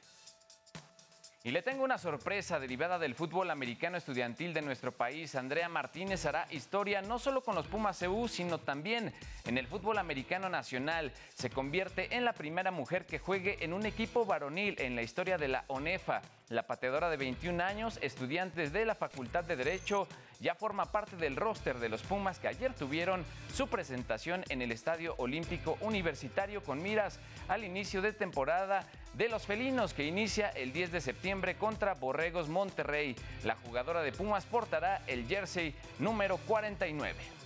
Y 1.47 1.51
le 1.51 1.61
tengo 1.61 1.85
una 1.85 1.97
sorpresa 1.97 2.59
derivada 2.59 2.99
del 2.99 3.15
fútbol 3.15 3.49
americano 3.49 3.95
estudiantil 3.95 4.53
de 4.53 4.61
nuestro 4.61 4.91
país. 4.91 5.33
Andrea 5.33 5.69
Martínez 5.69 6.25
hará 6.25 6.45
historia 6.51 7.01
no 7.01 7.19
solo 7.19 7.39
con 7.39 7.55
los 7.55 7.67
Pumas 7.67 8.01
EU, 8.01 8.27
sino 8.27 8.57
también 8.57 9.13
en 9.45 9.57
el 9.57 9.65
fútbol 9.65 9.97
americano 9.97 10.49
nacional. 10.49 11.13
Se 11.35 11.49
convierte 11.49 12.17
en 12.17 12.25
la 12.25 12.33
primera 12.33 12.69
mujer 12.69 13.05
que 13.05 13.19
juegue 13.19 13.63
en 13.63 13.71
un 13.71 13.85
equipo 13.85 14.25
varonil 14.25 14.75
en 14.79 14.97
la 14.97 15.03
historia 15.03 15.37
de 15.37 15.47
la 15.47 15.63
ONEFA. 15.67 16.21
La 16.49 16.63
pateadora 16.63 17.09
de 17.09 17.17
21 17.17 17.61
años, 17.61 17.99
estudiante 18.01 18.69
de 18.69 18.85
la 18.85 18.95
Facultad 18.95 19.43
de 19.43 19.57
Derecho, 19.57 20.07
ya 20.39 20.55
forma 20.55 20.85
parte 20.85 21.17
del 21.17 21.35
roster 21.35 21.77
de 21.77 21.89
los 21.89 22.03
Pumas 22.03 22.39
que 22.39 22.47
ayer 22.47 22.73
tuvieron 22.73 23.25
su 23.53 23.67
presentación 23.67 24.45
en 24.47 24.61
el 24.61 24.71
Estadio 24.71 25.13
Olímpico 25.17 25.77
Universitario 25.81 26.63
con 26.63 26.81
miras 26.81 27.19
al 27.49 27.65
inicio 27.65 28.01
de 28.01 28.13
temporada 28.13 28.87
de 29.15 29.27
los 29.27 29.45
felinos 29.45 29.93
que 29.93 30.05
inicia 30.05 30.47
el 30.51 30.71
10 30.71 30.93
de 30.93 31.01
septiembre 31.01 31.55
contra 31.55 31.95
Borregos 31.95 32.47
Monterrey. 32.47 33.17
La 33.43 33.55
jugadora 33.55 34.01
de 34.01 34.13
Pumas 34.13 34.45
portará 34.45 35.01
el 35.05 35.27
jersey 35.27 35.75
número 35.99 36.37
49. 36.37 37.36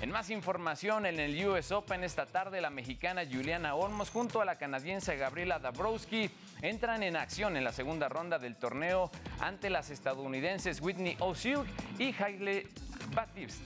En 0.00 0.12
más 0.12 0.30
información, 0.30 1.06
en 1.06 1.18
el 1.18 1.44
US 1.48 1.72
Open 1.72 2.04
esta 2.04 2.24
tarde, 2.24 2.60
la 2.60 2.70
mexicana 2.70 3.22
Juliana 3.28 3.74
Olmos 3.74 4.10
junto 4.10 4.40
a 4.40 4.44
la 4.44 4.56
canadiense 4.56 5.16
Gabriela 5.16 5.58
Dabrowski 5.58 6.30
entran 6.62 7.02
en 7.02 7.16
acción 7.16 7.56
en 7.56 7.64
la 7.64 7.72
segunda 7.72 8.08
ronda 8.08 8.38
del 8.38 8.54
torneo 8.54 9.10
ante 9.40 9.70
las 9.70 9.90
estadounidenses 9.90 10.80
Whitney 10.80 11.16
O'Siuk 11.18 11.66
y 11.98 12.14
Hailey 12.16 12.68
Batiste. 13.12 13.64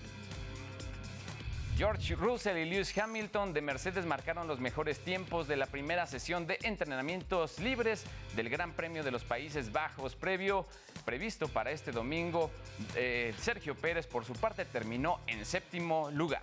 George 1.77 2.15
Russell 2.15 2.57
y 2.57 2.65
Lewis 2.65 2.97
Hamilton 2.97 3.53
de 3.53 3.61
Mercedes 3.61 4.07
marcaron 4.07 4.49
los 4.49 4.59
mejores 4.59 5.01
tiempos 5.01 5.49
de 5.49 5.57
la 5.57 5.67
primera 5.67 6.07
sesión 6.07 6.47
de 6.47 6.59
entrenamientos 6.63 7.59
libres 7.59 8.05
del 8.37 8.49
Gran 8.49 8.73
Premio 8.73 9.03
de 9.03 9.11
los 9.11 9.25
Países 9.25 9.71
Bajos 9.71 10.15
previo 10.15 10.67
previsto 11.03 11.49
para 11.49 11.71
este 11.71 11.93
domingo. 11.93 12.51
Eh, 12.95 13.35
Sergio 13.39 13.75
Pérez 13.75 14.07
por 14.07 14.25
su 14.25 14.33
parte 14.33 14.65
terminó 14.65 15.21
en 15.27 15.45
séptimo 15.45 16.11
lugar. 16.11 16.43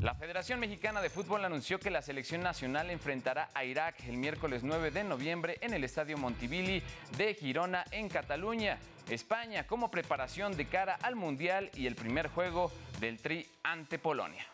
La 0.00 0.14
Federación 0.14 0.60
Mexicana 0.60 1.02
de 1.02 1.10
Fútbol 1.10 1.44
anunció 1.44 1.80
que 1.80 1.90
la 1.90 2.02
selección 2.02 2.40
nacional 2.40 2.88
enfrentará 2.90 3.50
a 3.52 3.64
Irak 3.64 3.96
el 4.06 4.16
miércoles 4.16 4.62
9 4.62 4.92
de 4.92 5.02
noviembre 5.02 5.58
en 5.60 5.74
el 5.74 5.82
Estadio 5.82 6.16
Montivilli 6.16 6.80
de 7.16 7.34
Girona, 7.34 7.84
en 7.90 8.08
Cataluña, 8.08 8.78
España, 9.08 9.66
como 9.66 9.90
preparación 9.90 10.56
de 10.56 10.68
cara 10.68 10.98
al 11.02 11.16
Mundial 11.16 11.70
y 11.74 11.88
el 11.88 11.96
primer 11.96 12.28
juego 12.28 12.70
del 13.00 13.18
Tri 13.18 13.44
ante 13.64 13.98
Polonia. 13.98 14.46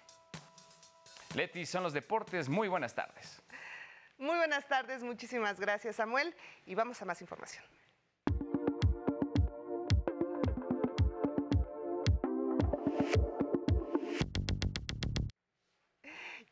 Leti, 1.34 1.66
son 1.66 1.82
los 1.82 1.92
deportes. 1.92 2.48
Muy 2.48 2.68
buenas 2.68 2.94
tardes. 2.94 3.42
Muy 4.18 4.36
buenas 4.36 4.66
tardes, 4.68 5.02
muchísimas 5.02 5.58
gracias 5.58 5.96
Samuel 5.96 6.34
y 6.66 6.74
vamos 6.74 7.02
a 7.02 7.04
más 7.04 7.20
información. 7.20 7.64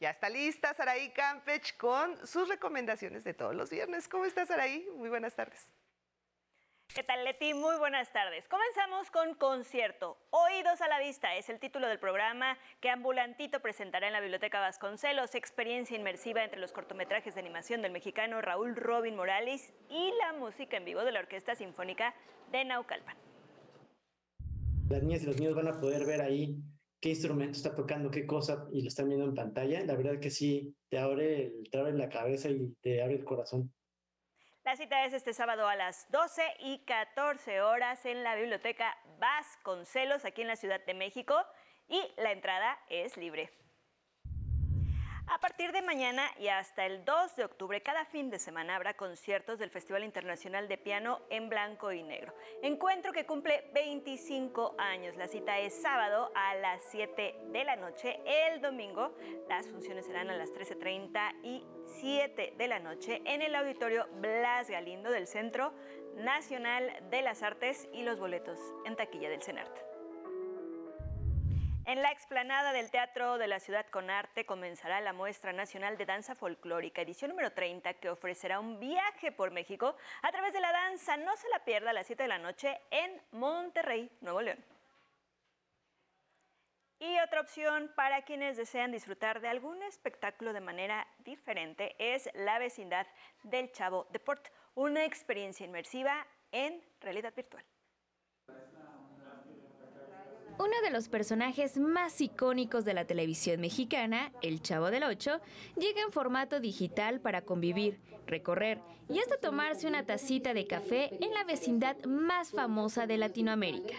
Ya 0.02 0.10
está 0.10 0.28
lista 0.28 0.74
Saraí 0.74 1.10
Campech 1.10 1.76
con 1.76 2.26
sus 2.26 2.48
recomendaciones 2.48 3.22
de 3.22 3.34
todos 3.34 3.54
los 3.54 3.70
viernes. 3.70 4.08
¿Cómo 4.08 4.24
estás, 4.24 4.48
Saraí? 4.48 4.84
Muy 4.96 5.08
buenas 5.08 5.36
tardes. 5.36 5.72
¿Qué 6.92 7.04
tal, 7.04 7.22
Leti? 7.22 7.54
Muy 7.54 7.76
buenas 7.76 8.12
tardes. 8.12 8.48
Comenzamos 8.48 9.12
con 9.12 9.36
concierto. 9.36 10.18
Oídos 10.30 10.80
a 10.80 10.88
la 10.88 10.98
vista 10.98 11.36
es 11.36 11.48
el 11.50 11.60
título 11.60 11.86
del 11.86 12.00
programa 12.00 12.58
que 12.80 12.90
Ambulantito 12.90 13.60
presentará 13.60 14.08
en 14.08 14.12
la 14.12 14.20
Biblioteca 14.20 14.58
Vasconcelos, 14.58 15.36
experiencia 15.36 15.96
inmersiva 15.96 16.42
entre 16.42 16.58
los 16.58 16.72
cortometrajes 16.72 17.36
de 17.36 17.40
animación 17.40 17.80
del 17.80 17.92
mexicano 17.92 18.42
Raúl 18.42 18.74
Robin 18.74 19.14
Morales 19.14 19.72
y 19.88 20.12
la 20.18 20.32
música 20.32 20.78
en 20.78 20.84
vivo 20.84 21.04
de 21.04 21.12
la 21.12 21.20
Orquesta 21.20 21.54
Sinfónica 21.54 22.12
de 22.50 22.64
Naucalpan. 22.64 23.16
Las 24.88 25.00
niñas 25.00 25.22
y 25.22 25.26
los 25.26 25.36
niños 25.38 25.54
van 25.54 25.68
a 25.68 25.78
poder 25.78 26.04
ver 26.04 26.22
ahí 26.22 26.60
qué 27.02 27.08
instrumento 27.08 27.56
está 27.56 27.74
tocando, 27.74 28.12
qué 28.12 28.24
cosa, 28.24 28.68
y 28.72 28.80
lo 28.80 28.88
están 28.88 29.08
viendo 29.08 29.26
en 29.26 29.34
pantalla, 29.34 29.84
la 29.84 29.96
verdad 29.96 30.20
que 30.20 30.30
sí, 30.30 30.72
te 30.88 30.98
abre, 30.98 31.52
te 31.70 31.78
abre 31.78 31.92
la 31.94 32.08
cabeza 32.08 32.48
y 32.48 32.72
te 32.80 33.02
abre 33.02 33.16
el 33.16 33.24
corazón. 33.24 33.74
La 34.64 34.76
cita 34.76 35.04
es 35.04 35.12
este 35.12 35.34
sábado 35.34 35.66
a 35.66 35.74
las 35.74 36.08
12 36.12 36.42
y 36.60 36.84
14 36.84 37.60
horas 37.60 38.06
en 38.06 38.22
la 38.22 38.36
Biblioteca 38.36 38.96
Vasconcelos, 39.18 40.24
aquí 40.24 40.42
en 40.42 40.46
la 40.46 40.54
Ciudad 40.54 40.80
de 40.86 40.94
México, 40.94 41.34
y 41.88 42.00
la 42.16 42.30
entrada 42.30 42.78
es 42.88 43.16
libre. 43.16 43.50
A 45.34 45.38
partir 45.38 45.72
de 45.72 45.80
mañana 45.80 46.30
y 46.38 46.48
hasta 46.48 46.84
el 46.84 47.06
2 47.06 47.36
de 47.36 47.44
octubre, 47.46 47.80
cada 47.80 48.04
fin 48.04 48.28
de 48.28 48.38
semana 48.38 48.76
habrá 48.76 48.92
conciertos 48.92 49.58
del 49.58 49.70
Festival 49.70 50.04
Internacional 50.04 50.68
de 50.68 50.76
Piano 50.76 51.22
en 51.30 51.48
Blanco 51.48 51.90
y 51.90 52.02
Negro. 52.02 52.34
Encuentro 52.62 53.12
que 53.12 53.24
cumple 53.24 53.70
25 53.72 54.74
años. 54.76 55.16
La 55.16 55.28
cita 55.28 55.58
es 55.58 55.80
sábado 55.80 56.30
a 56.34 56.54
las 56.56 56.82
7 56.90 57.34
de 57.50 57.64
la 57.64 57.76
noche. 57.76 58.20
El 58.26 58.60
domingo 58.60 59.16
las 59.48 59.66
funciones 59.68 60.04
serán 60.04 60.28
a 60.28 60.36
las 60.36 60.50
13.30 60.50 61.40
y 61.42 61.64
7 62.00 62.52
de 62.58 62.68
la 62.68 62.78
noche 62.78 63.22
en 63.24 63.40
el 63.40 63.54
auditorio 63.54 64.06
Blas 64.16 64.68
Galindo 64.68 65.10
del 65.10 65.26
Centro 65.26 65.72
Nacional 66.14 66.92
de 67.10 67.22
las 67.22 67.42
Artes 67.42 67.88
y 67.94 68.02
los 68.02 68.20
boletos 68.20 68.58
en 68.84 68.96
taquilla 68.96 69.30
del 69.30 69.42
CENART. 69.42 69.91
En 71.84 72.00
la 72.00 72.12
explanada 72.12 72.72
del 72.72 72.92
Teatro 72.92 73.38
de 73.38 73.48
la 73.48 73.58
Ciudad 73.58 73.84
con 73.86 74.08
Arte 74.08 74.46
comenzará 74.46 75.00
la 75.00 75.12
muestra 75.12 75.52
nacional 75.52 75.98
de 75.98 76.06
danza 76.06 76.36
folclórica, 76.36 77.02
edición 77.02 77.30
número 77.30 77.50
30, 77.50 77.94
que 77.94 78.08
ofrecerá 78.08 78.60
un 78.60 78.78
viaje 78.78 79.32
por 79.32 79.50
México 79.50 79.96
a 80.22 80.30
través 80.30 80.52
de 80.52 80.60
la 80.60 80.70
danza. 80.70 81.16
No 81.16 81.36
se 81.36 81.48
la 81.48 81.64
pierda 81.64 81.90
a 81.90 81.92
las 81.92 82.06
7 82.06 82.22
de 82.22 82.28
la 82.28 82.38
noche 82.38 82.80
en 82.92 83.20
Monterrey, 83.32 84.08
Nuevo 84.20 84.42
León. 84.42 84.64
Y 87.00 87.18
otra 87.18 87.40
opción 87.40 87.90
para 87.96 88.22
quienes 88.22 88.56
desean 88.56 88.92
disfrutar 88.92 89.40
de 89.40 89.48
algún 89.48 89.82
espectáculo 89.82 90.52
de 90.52 90.60
manera 90.60 91.08
diferente 91.18 91.96
es 91.98 92.30
la 92.34 92.60
vecindad 92.60 93.08
del 93.42 93.72
Chavo 93.72 94.06
Deport, 94.10 94.50
una 94.76 95.04
experiencia 95.04 95.66
inmersiva 95.66 96.28
en 96.52 96.80
realidad 97.00 97.34
virtual. 97.34 97.64
Uno 100.72 100.80
de 100.80 100.90
los 100.90 101.10
personajes 101.10 101.76
más 101.76 102.18
icónicos 102.22 102.86
de 102.86 102.94
la 102.94 103.04
televisión 103.04 103.60
mexicana, 103.60 104.32
el 104.40 104.62
Chavo 104.62 104.90
del 104.90 105.02
Ocho, 105.02 105.38
llega 105.76 106.00
en 106.00 106.12
formato 106.12 106.60
digital 106.60 107.20
para 107.20 107.42
convivir, 107.42 108.00
recorrer 108.26 108.78
y 109.06 109.18
hasta 109.18 109.36
tomarse 109.36 109.86
una 109.86 110.06
tacita 110.06 110.54
de 110.54 110.66
café 110.66 111.10
en 111.22 111.34
la 111.34 111.44
vecindad 111.44 112.02
más 112.06 112.52
famosa 112.52 113.06
de 113.06 113.18
Latinoamérica. 113.18 113.96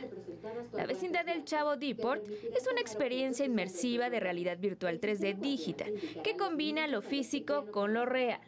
La 0.73 0.87
vecindad 0.87 1.25
del 1.25 1.45
Chavo 1.45 1.75
Deport 1.75 2.25
es 2.27 2.67
una 2.67 2.81
experiencia 2.81 3.45
inmersiva 3.45 4.09
de 4.09 4.19
realidad 4.19 4.57
virtual 4.57 4.99
3D 4.99 5.35
digital 5.35 5.93
que 6.23 6.35
combina 6.35 6.87
lo 6.87 7.03
físico 7.03 7.67
con 7.71 7.93
lo 7.93 8.07
real. 8.07 8.41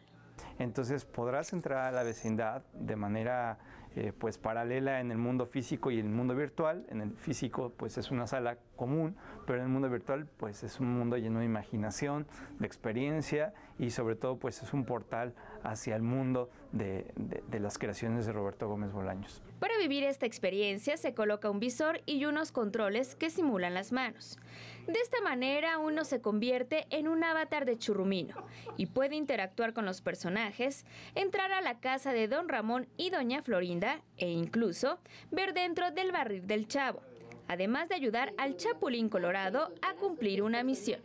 Entonces 0.58 1.04
podrás 1.04 1.52
entrar 1.52 1.86
a 1.86 1.92
la 1.92 2.02
vecindad 2.02 2.64
de 2.72 2.96
manera 2.96 3.58
eh, 3.96 4.12
pues 4.16 4.36
paralela 4.36 5.00
en 5.00 5.10
el 5.10 5.16
mundo 5.16 5.46
físico 5.46 5.90
y 5.90 5.98
el 5.98 6.08
mundo 6.08 6.34
virtual. 6.34 6.86
En 6.90 7.00
el 7.00 7.12
físico 7.12 7.72
pues 7.76 7.96
es 7.96 8.10
una 8.10 8.26
sala 8.26 8.58
común, 8.76 9.16
pero 9.46 9.58
en 9.58 9.64
el 9.64 9.70
mundo 9.70 9.88
virtual 9.88 10.26
pues 10.36 10.62
es 10.62 10.80
un 10.80 10.92
mundo 10.92 11.16
lleno 11.16 11.38
de 11.38 11.46
imaginación, 11.46 12.26
de 12.58 12.66
experiencia 12.66 13.54
y 13.78 13.90
sobre 13.90 14.14
todo 14.14 14.38
pues 14.38 14.62
es 14.62 14.74
un 14.74 14.84
portal 14.84 15.34
hacia 15.62 15.96
el 15.96 16.02
mundo 16.02 16.50
de, 16.72 17.06
de 17.16 17.60
las 17.60 17.78
creaciones 17.78 18.26
de 18.26 18.32
Roberto 18.32 18.68
Gómez 18.68 18.92
Bolaños. 18.92 19.42
Para 19.58 19.78
vivir 19.78 20.04
esta 20.04 20.26
experiencia 20.26 20.98
se 20.98 21.14
coloca 21.14 21.50
un 21.50 21.58
visor 21.58 22.02
y 22.04 22.26
unos 22.26 22.52
controles 22.52 23.14
que 23.14 23.30
simulan 23.30 23.72
las 23.72 23.92
manos. 23.92 24.38
De 24.86 25.00
esta 25.00 25.20
manera 25.20 25.78
uno 25.78 26.04
se 26.04 26.20
convierte 26.20 26.86
en 26.90 27.08
un 27.08 27.24
avatar 27.24 27.64
de 27.64 27.76
churrumino 27.76 28.46
y 28.76 28.86
puede 28.86 29.16
interactuar 29.16 29.72
con 29.72 29.84
los 29.84 30.00
personajes, 30.00 30.84
entrar 31.14 31.52
a 31.52 31.60
la 31.60 31.80
casa 31.80 32.12
de 32.12 32.28
don 32.28 32.48
Ramón 32.48 32.86
y 32.96 33.10
doña 33.10 33.42
Florinda 33.42 34.00
e 34.16 34.30
incluso 34.30 34.98
ver 35.30 35.54
dentro 35.54 35.90
del 35.90 36.12
barril 36.12 36.46
del 36.46 36.68
chavo 36.68 37.02
además 37.48 37.88
de 37.88 37.94
ayudar 37.94 38.32
al 38.38 38.56
Chapulín 38.56 39.08
Colorado 39.08 39.72
a 39.82 39.94
cumplir 39.94 40.42
una 40.42 40.64
misión. 40.64 41.00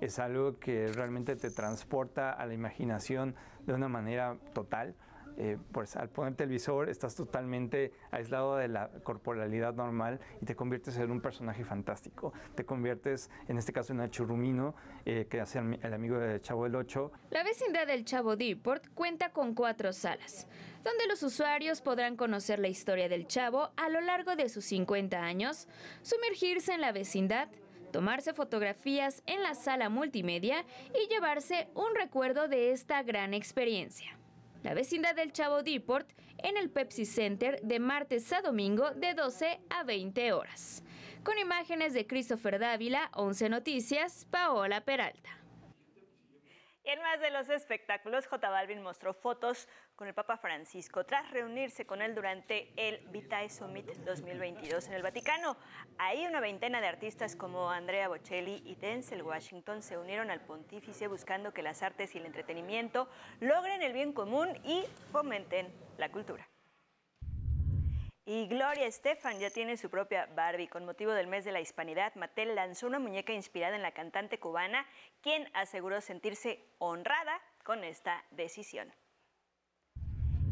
Es 0.00 0.18
algo 0.18 0.58
que 0.58 0.86
realmente 0.86 1.36
te 1.36 1.50
transporta 1.50 2.32
a 2.32 2.46
la 2.46 2.54
imaginación 2.54 3.34
de 3.66 3.74
una 3.74 3.88
manera 3.88 4.38
total 4.54 4.94
eh, 5.38 5.58
pues 5.72 5.96
al 5.96 6.08
ponerte 6.08 6.44
el 6.44 6.50
visor 6.50 6.88
estás 6.88 7.14
totalmente 7.14 7.92
aislado 8.10 8.56
de 8.56 8.68
la 8.68 8.90
corporalidad 9.02 9.74
normal 9.74 10.20
y 10.40 10.46
te 10.46 10.54
conviertes 10.54 10.96
en 10.98 11.10
un 11.10 11.20
personaje 11.20 11.64
fantástico. 11.64 12.32
Te 12.54 12.64
conviertes, 12.64 13.30
en 13.48 13.58
este 13.58 13.72
caso, 13.72 13.92
en 13.92 14.00
el 14.00 14.10
churrumino, 14.10 14.74
eh, 15.04 15.26
que 15.30 15.40
hace 15.40 15.58
el 15.58 15.94
amigo 15.94 16.18
del 16.18 16.40
Chavo 16.40 16.64
del 16.64 16.76
Ocho. 16.76 17.12
La 17.30 17.42
vecindad 17.44 17.86
del 17.86 18.04
Chavo 18.04 18.36
Deport 18.36 18.88
cuenta 18.94 19.30
con 19.30 19.54
cuatro 19.54 19.92
salas, 19.92 20.46
donde 20.84 21.06
los 21.06 21.22
usuarios 21.22 21.80
podrán 21.80 22.16
conocer 22.16 22.58
la 22.58 22.68
historia 22.68 23.08
del 23.08 23.26
Chavo 23.26 23.70
a 23.76 23.88
lo 23.88 24.00
largo 24.00 24.36
de 24.36 24.48
sus 24.48 24.64
50 24.66 25.18
años, 25.22 25.68
sumergirse 26.02 26.74
en 26.74 26.80
la 26.80 26.92
vecindad, 26.92 27.48
tomarse 27.90 28.32
fotografías 28.32 29.22
en 29.26 29.42
la 29.42 29.54
sala 29.54 29.88
multimedia 29.88 30.64
y 30.94 31.08
llevarse 31.08 31.68
un 31.74 31.94
recuerdo 31.94 32.48
de 32.48 32.72
esta 32.72 33.02
gran 33.02 33.34
experiencia 33.34 34.16
la 34.62 34.74
vecindad 34.74 35.14
del 35.14 35.32
Chavo 35.32 35.62
Deport, 35.62 36.10
en 36.38 36.56
el 36.56 36.70
Pepsi 36.70 37.04
Center 37.04 37.60
de 37.62 37.78
martes 37.78 38.32
a 38.32 38.40
domingo 38.40 38.90
de 38.92 39.14
12 39.14 39.60
a 39.70 39.84
20 39.84 40.32
horas. 40.32 40.82
Con 41.22 41.38
imágenes 41.38 41.94
de 41.94 42.06
Christopher 42.06 42.58
Dávila, 42.58 43.10
11 43.14 43.48
Noticias, 43.48 44.26
Paola 44.30 44.80
Peralta. 44.80 45.41
En 46.84 47.00
más 47.00 47.20
de 47.20 47.30
los 47.30 47.48
espectáculos, 47.48 48.26
J 48.26 48.50
Balvin 48.50 48.82
mostró 48.82 49.14
fotos 49.14 49.68
con 49.94 50.08
el 50.08 50.14
Papa 50.14 50.36
Francisco 50.36 51.04
tras 51.04 51.30
reunirse 51.30 51.86
con 51.86 52.02
él 52.02 52.12
durante 52.12 52.72
el 52.76 53.06
Vitae 53.10 53.48
Summit 53.50 53.86
2022 54.04 54.88
en 54.88 54.94
el 54.94 55.02
Vaticano. 55.02 55.56
Ahí 55.98 56.26
una 56.26 56.40
veintena 56.40 56.80
de 56.80 56.88
artistas 56.88 57.36
como 57.36 57.70
Andrea 57.70 58.08
Bocelli 58.08 58.62
y 58.66 58.74
Denzel 58.74 59.22
Washington 59.22 59.80
se 59.80 59.96
unieron 59.96 60.30
al 60.32 60.40
pontífice 60.40 61.06
buscando 61.06 61.54
que 61.54 61.62
las 61.62 61.84
artes 61.84 62.16
y 62.16 62.18
el 62.18 62.26
entretenimiento 62.26 63.08
logren 63.38 63.82
el 63.82 63.92
bien 63.92 64.12
común 64.12 64.48
y 64.64 64.84
fomenten 65.12 65.72
la 65.98 66.10
cultura. 66.10 66.51
Y 68.24 68.46
Gloria 68.46 68.86
Estefan 68.86 69.40
ya 69.40 69.50
tiene 69.50 69.76
su 69.76 69.90
propia 69.90 70.26
Barbie. 70.36 70.68
Con 70.68 70.84
motivo 70.84 71.10
del 71.10 71.26
mes 71.26 71.44
de 71.44 71.50
la 71.50 71.60
hispanidad, 71.60 72.14
Mattel 72.14 72.54
lanzó 72.54 72.86
una 72.86 73.00
muñeca 73.00 73.32
inspirada 73.32 73.74
en 73.74 73.82
la 73.82 73.90
cantante 73.90 74.38
cubana, 74.38 74.86
quien 75.22 75.50
aseguró 75.54 76.00
sentirse 76.00 76.64
honrada 76.78 77.40
con 77.64 77.82
esta 77.82 78.24
decisión. 78.30 78.92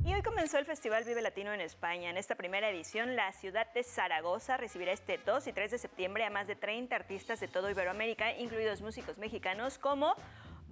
Y 0.05 0.15
hoy 0.15 0.23
comenzó 0.23 0.59
el 0.59 0.65
Festival 0.65 1.05
Vive 1.05 1.23
Latino 1.23 1.53
en 1.53 1.61
España. 1.61 2.11
En 2.11 2.17
esta 2.17 2.35
primera 2.35 2.69
edición, 2.69 3.15
la 3.15 3.31
ciudad 3.33 3.73
de 3.73 3.85
Zaragoza 3.85 4.57
recibirá 4.57 4.91
este 4.91 5.19
2 5.19 5.47
y 5.47 5.53
3 5.53 5.71
de 5.71 5.79
septiembre 5.79 6.25
a 6.25 6.31
más 6.31 6.49
de 6.49 6.57
30 6.57 6.97
artistas 6.97 7.39
de 7.39 7.47
todo 7.47 7.71
Iberoamérica, 7.71 8.37
incluidos 8.37 8.81
músicos 8.81 9.17
mexicanos 9.19 9.79
como 9.79 10.17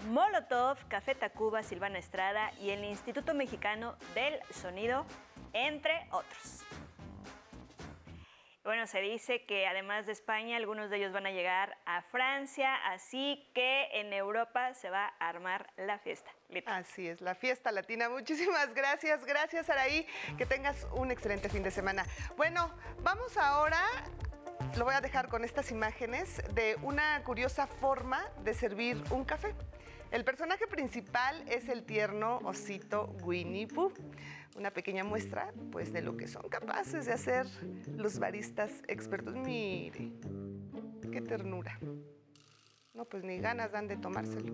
Molotov, 0.09 0.79
Café 0.89 1.15
Tacuba, 1.15 1.63
Silvana 1.63 1.99
Estrada 1.99 2.51
y 2.61 2.71
el 2.71 2.83
Instituto 2.83 3.35
Mexicano 3.35 3.97
del 4.15 4.41
Sonido, 4.51 5.07
entre 5.53 6.09
otros. 6.11 6.65
Bueno, 8.69 8.87
se 8.87 9.01
dice 9.01 9.47
que 9.47 9.67
además 9.67 10.05
de 10.05 10.13
España, 10.13 10.59
algunos 10.59 10.91
de 10.91 10.99
ellos 10.99 11.11
van 11.11 11.25
a 11.25 11.31
llegar 11.31 11.79
a 11.87 12.03
Francia, 12.03 12.75
así 12.93 13.51
que 13.55 13.89
en 13.95 14.13
Europa 14.13 14.75
se 14.75 14.91
va 14.91 15.15
a 15.19 15.29
armar 15.31 15.73
la 15.79 15.99
fiesta. 15.99 16.31
Así 16.67 17.09
es, 17.09 17.23
la 17.23 17.35
fiesta 17.35 17.73
latina. 17.73 18.09
Muchísimas 18.11 18.75
gracias, 18.75 19.25
gracias 19.25 19.71
Araí, 19.71 20.07
que 20.37 20.45
tengas 20.45 20.87
un 20.93 21.11
excelente 21.11 21.49
fin 21.49 21.63
de 21.63 21.71
semana. 21.71 22.05
Bueno, 22.37 22.71
vamos 22.99 23.39
ahora 23.39 23.81
lo 24.77 24.85
voy 24.85 24.95
a 24.95 25.01
dejar 25.01 25.29
con 25.29 25.45
estas 25.45 25.71
imágenes 25.71 26.43
de 26.53 26.77
una 26.83 27.23
curiosa 27.25 27.67
forma 27.67 28.23
de 28.45 28.53
servir 28.53 29.03
un 29.11 29.25
café. 29.25 29.55
El 30.11 30.25
personaje 30.25 30.67
principal 30.67 31.45
es 31.49 31.69
el 31.69 31.85
tierno 31.85 32.39
osito 32.45 33.15
Winnie 33.23 33.67
Pooh 33.67 33.93
una 34.59 34.73
pequeña 34.73 35.05
muestra 35.05 35.53
pues 35.71 35.93
de 35.93 36.03
lo 36.03 36.17
que 36.17 36.27
son 36.27 36.49
capaces 36.49 37.07
de 37.07 37.13
hacer 37.13 37.47
los 37.97 38.19
baristas 38.19 38.83
expertos. 38.89 39.37
Mire, 39.37 40.13
qué 41.13 41.21
ternura. 41.21 41.79
No, 42.93 43.05
pues 43.05 43.23
ni 43.23 43.39
ganas 43.39 43.71
dan 43.71 43.87
de 43.87 43.97
tomárselo. 43.97 44.53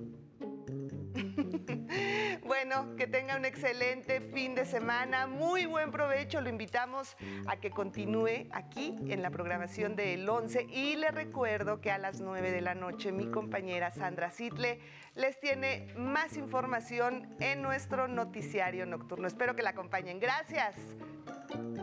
Bueno, 2.45 2.97
que 2.97 3.07
tenga 3.07 3.37
un 3.37 3.45
excelente 3.45 4.21
fin 4.21 4.55
de 4.55 4.65
semana, 4.65 5.27
muy 5.27 5.67
buen 5.67 5.91
provecho. 5.91 6.41
Lo 6.41 6.49
invitamos 6.49 7.17
a 7.47 7.57
que 7.57 7.71
continúe 7.71 8.49
aquí 8.53 8.95
en 9.09 9.23
la 9.23 9.31
programación 9.31 9.97
del 9.97 10.29
11 10.29 10.67
y 10.71 10.97
le 10.97 11.11
recuerdo 11.11 11.81
que 11.81 11.91
a 11.91 11.99
las 11.99 12.21
9 12.21 12.51
de 12.51 12.61
la 12.61 12.75
noche 12.75 13.13
mi 13.13 13.31
compañera 13.31 13.91
Sandra 13.91 14.31
Sitle 14.31 14.81
les 15.15 15.39
tiene 15.41 15.93
más 15.97 16.37
información 16.37 17.37
en 17.41 17.63
nuestro 17.63 18.09
noticiario 18.09 18.87
nocturno. 18.87 19.27
Espero 19.27 19.55
que 19.55 19.63
la 19.63 19.71
acompañen. 19.71 20.21
Gracias. 20.21 20.77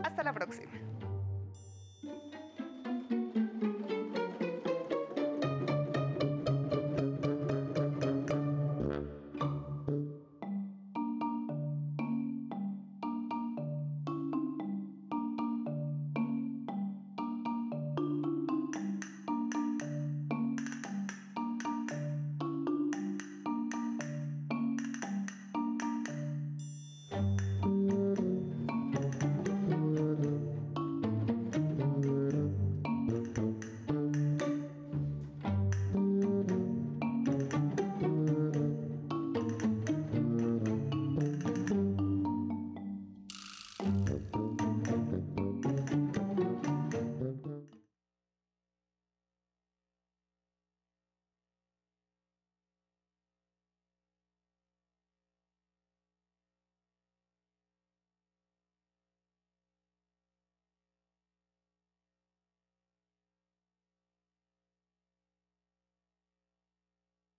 Hasta 0.02 0.22
la 0.22 0.32
próxima. 0.32 0.72